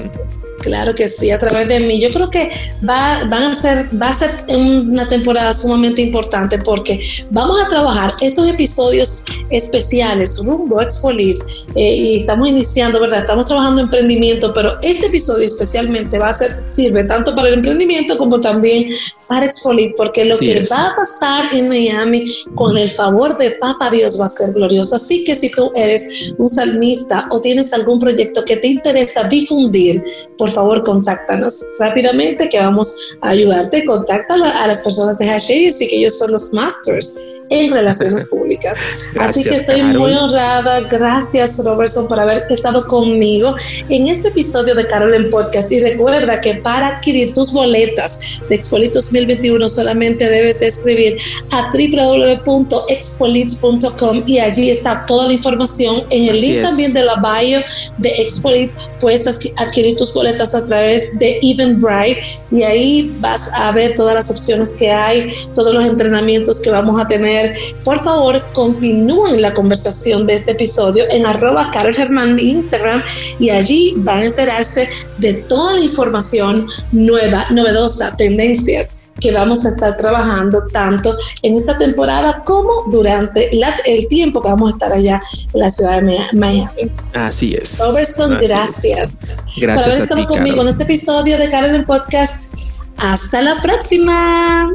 Claro 0.64 0.96
que 0.96 1.08
sí, 1.10 1.30
a 1.30 1.38
través 1.38 1.68
de 1.68 1.80
mí. 1.82 2.00
Yo 2.00 2.10
creo 2.10 2.30
que 2.30 2.50
va, 2.88 3.26
van 3.26 3.44
a 3.44 3.54
ser, 3.54 3.90
va 4.02 4.10
a 4.10 4.14
ser 4.14 4.30
una 4.56 5.08
temporada 5.08 5.52
sumamente 5.52 6.02
importante 6.02 6.58
porque 6.60 7.00
vamos 7.32 7.60
a 7.62 7.68
trabajar 7.68 8.14
estos 8.22 8.48
episodios 8.48 9.24
especiales 9.50 10.46
rumbo 10.46 10.80
a 10.80 10.84
Expolit 10.84 11.38
eh, 11.76 11.96
y 11.96 12.16
estamos 12.16 12.50
iniciando, 12.50 13.00
¿verdad? 13.00 13.20
Estamos 13.20 13.46
trabajando 13.46 13.82
emprendimiento, 13.82 14.54
pero 14.54 14.72
este 14.82 15.08
episodio 15.08 15.46
especialmente 15.46 16.18
va 16.18 16.30
a 16.30 16.34
ser, 16.34 16.50
sirve 16.66 17.04
tanto 17.04 17.36
para 17.36 17.50
el 17.50 17.56
emprendimiento 17.56 18.18
como 18.18 18.40
también 18.40 18.88
para 19.28 19.46
Expolit, 19.46 19.96
porque 19.98 20.26
lo 20.26 20.38
que 20.38 20.64
va 20.72 20.88
a 20.88 20.96
pasar 20.96 21.54
en 21.54 21.68
Miami 21.68 22.26
con 22.56 22.78
el 22.78 22.90
favor 22.90 23.36
de 23.38 23.52
Papa 23.52 23.90
Dios 23.90 24.20
va 24.20 24.26
a 24.26 24.30
ser 24.30 24.54
glorioso. 24.54 24.96
Así 24.96 25.26
que 25.26 25.36
si 25.36 25.50
tú 25.52 25.72
eres 25.76 26.34
un 26.38 26.48
salmista 26.48 27.28
o 27.32 27.42
tienes 27.42 27.74
algún 27.74 28.00
proyecto 28.00 28.46
que 28.46 28.58
te 28.58 28.68
interesa 28.68 29.24
difundir, 29.24 30.04
por 30.38 30.50
favor 30.54 30.84
contáctanos 30.84 31.66
rápidamente 31.80 32.50
que 32.50 32.60
vamos 32.60 33.16
a 33.22 33.30
ayudarte. 33.30 33.84
Contacta 33.86 34.36
a 34.36 34.68
las 34.68 34.82
personas 34.82 35.18
de 35.18 35.28
Hashish 35.28 35.82
y 35.82 35.90
que 35.90 35.96
ellos 35.98 36.18
son 36.18 36.32
los 36.32 36.54
masters 36.54 37.16
en 37.50 37.72
relaciones 37.72 38.28
públicas. 38.30 38.80
Así 39.20 39.44
que 39.44 39.56
estoy 39.56 39.84
muy 39.84 40.14
honrada. 40.14 40.88
Gracias, 40.90 41.62
Robertson, 41.64 42.08
por 42.08 42.20
haber 42.20 42.46
estado 42.50 42.88
conmigo 42.88 43.54
en 43.90 44.08
este 44.08 44.30
episodio 44.30 44.74
de 44.76 44.88
Carol 44.88 45.14
en 45.14 45.30
Podcast. 45.30 45.72
Y 45.72 45.80
recuerda 45.82 46.42
que 46.42 46.56
para 46.56 46.98
adquirir 46.98 47.32
tus 47.34 47.54
boletas 47.54 48.20
de 48.50 48.56
Expolit 48.56 48.92
2021 48.94 49.68
solamente 49.68 50.28
debes 50.30 50.60
de 50.60 50.68
escribir 50.68 51.18
a 51.52 51.70
www.expolit.com 51.72 54.24
y 54.26 54.40
allí 54.40 54.70
está 54.70 55.06
toda 55.06 55.28
la 55.28 55.34
información. 55.34 56.04
En 56.10 56.26
el 56.26 56.42
link 56.42 56.66
también 56.66 56.94
de 56.94 57.06
la 57.06 57.16
bio 57.16 57.60
de 57.98 58.10
Expolit 58.10 58.72
puedes 59.00 59.28
adquirir 59.58 59.96
tus 59.96 60.14
boletas 60.14 60.43
a 60.44 60.66
través 60.66 61.18
de 61.20 61.40
Eventbrite 61.42 62.22
y 62.52 62.64
ahí 62.64 63.16
vas 63.20 63.52
a 63.54 63.72
ver 63.72 63.96
todas 63.96 64.14
las 64.14 64.30
opciones 64.30 64.76
que 64.78 64.92
hay, 64.92 65.28
todos 65.56 65.74
los 65.74 65.86
entrenamientos 65.86 66.62
que 66.62 66.70
vamos 66.70 67.02
a 67.02 67.08
tener. 67.08 67.56
Por 67.84 68.04
favor, 68.04 68.44
continúen 68.54 69.42
la 69.42 69.54
conversación 69.54 70.28
de 70.28 70.34
este 70.34 70.52
episodio 70.52 71.06
en 71.10 71.26
arroba 71.26 71.72
Carol 71.72 71.94
Germán 71.94 72.38
Instagram 72.40 73.02
y 73.40 73.50
allí 73.50 73.94
van 74.00 74.20
a 74.20 74.26
enterarse 74.26 74.88
de 75.20 75.34
toda 75.34 75.76
la 75.76 75.82
información 75.82 76.68
nueva, 76.92 77.48
novedosa, 77.52 78.16
tendencias 78.18 79.03
que 79.20 79.32
vamos 79.32 79.66
a 79.66 79.70
estar 79.70 79.96
trabajando 79.98 80.66
tanto 80.72 81.16
en 81.44 81.54
esta 81.54 81.78
temporada 81.78 82.44
como 82.46 82.70
durante 82.92 83.50
el 83.86 84.08
tiempo 84.08 84.42
que 84.42 84.50
vamos 84.50 84.74
a 84.74 84.76
estar 84.76 84.94
allá 84.94 85.22
en 85.54 85.60
la 85.60 85.70
ciudad 85.70 86.02
de 86.02 86.20
Miami. 86.34 86.92
Así 87.14 87.56
es. 87.56 87.80
Robertson, 87.80 88.38
gracias. 88.42 89.10
Gracias. 89.58 89.84
Por 89.84 89.94
haber 89.94 90.04
estado 90.04 90.28
conmigo 90.28 90.62
en 90.62 90.68
este 90.68 90.84
episodio 90.84 91.38
de 91.38 91.50
Carol 91.50 91.76
en 91.76 91.86
Podcast. 91.86 92.56
Hasta 92.98 93.42
la 93.42 93.60
próxima. 93.62 94.70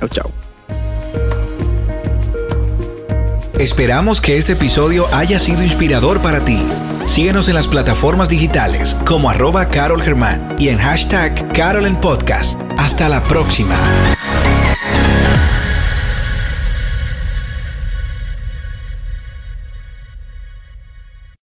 Chao, 0.00 0.08
chao. 0.08 0.30
Esperamos 3.58 4.20
que 4.20 4.36
este 4.36 4.52
episodio 4.52 5.06
haya 5.14 5.38
sido 5.38 5.62
inspirador 5.62 6.20
para 6.20 6.44
ti. 6.44 6.58
Síguenos 7.06 7.48
en 7.48 7.54
las 7.54 7.68
plataformas 7.68 8.28
digitales 8.28 8.94
como 9.06 9.30
arroba 9.30 9.68
Carol 9.68 10.02
Germán 10.02 10.56
y 10.58 10.68
en 10.68 10.78
hashtag 10.78 11.52
Carol 11.52 11.86
en 11.86 11.96
Podcast. 11.96 12.60
Hasta 12.76 13.08
la 13.08 13.22
próxima. 13.22 13.74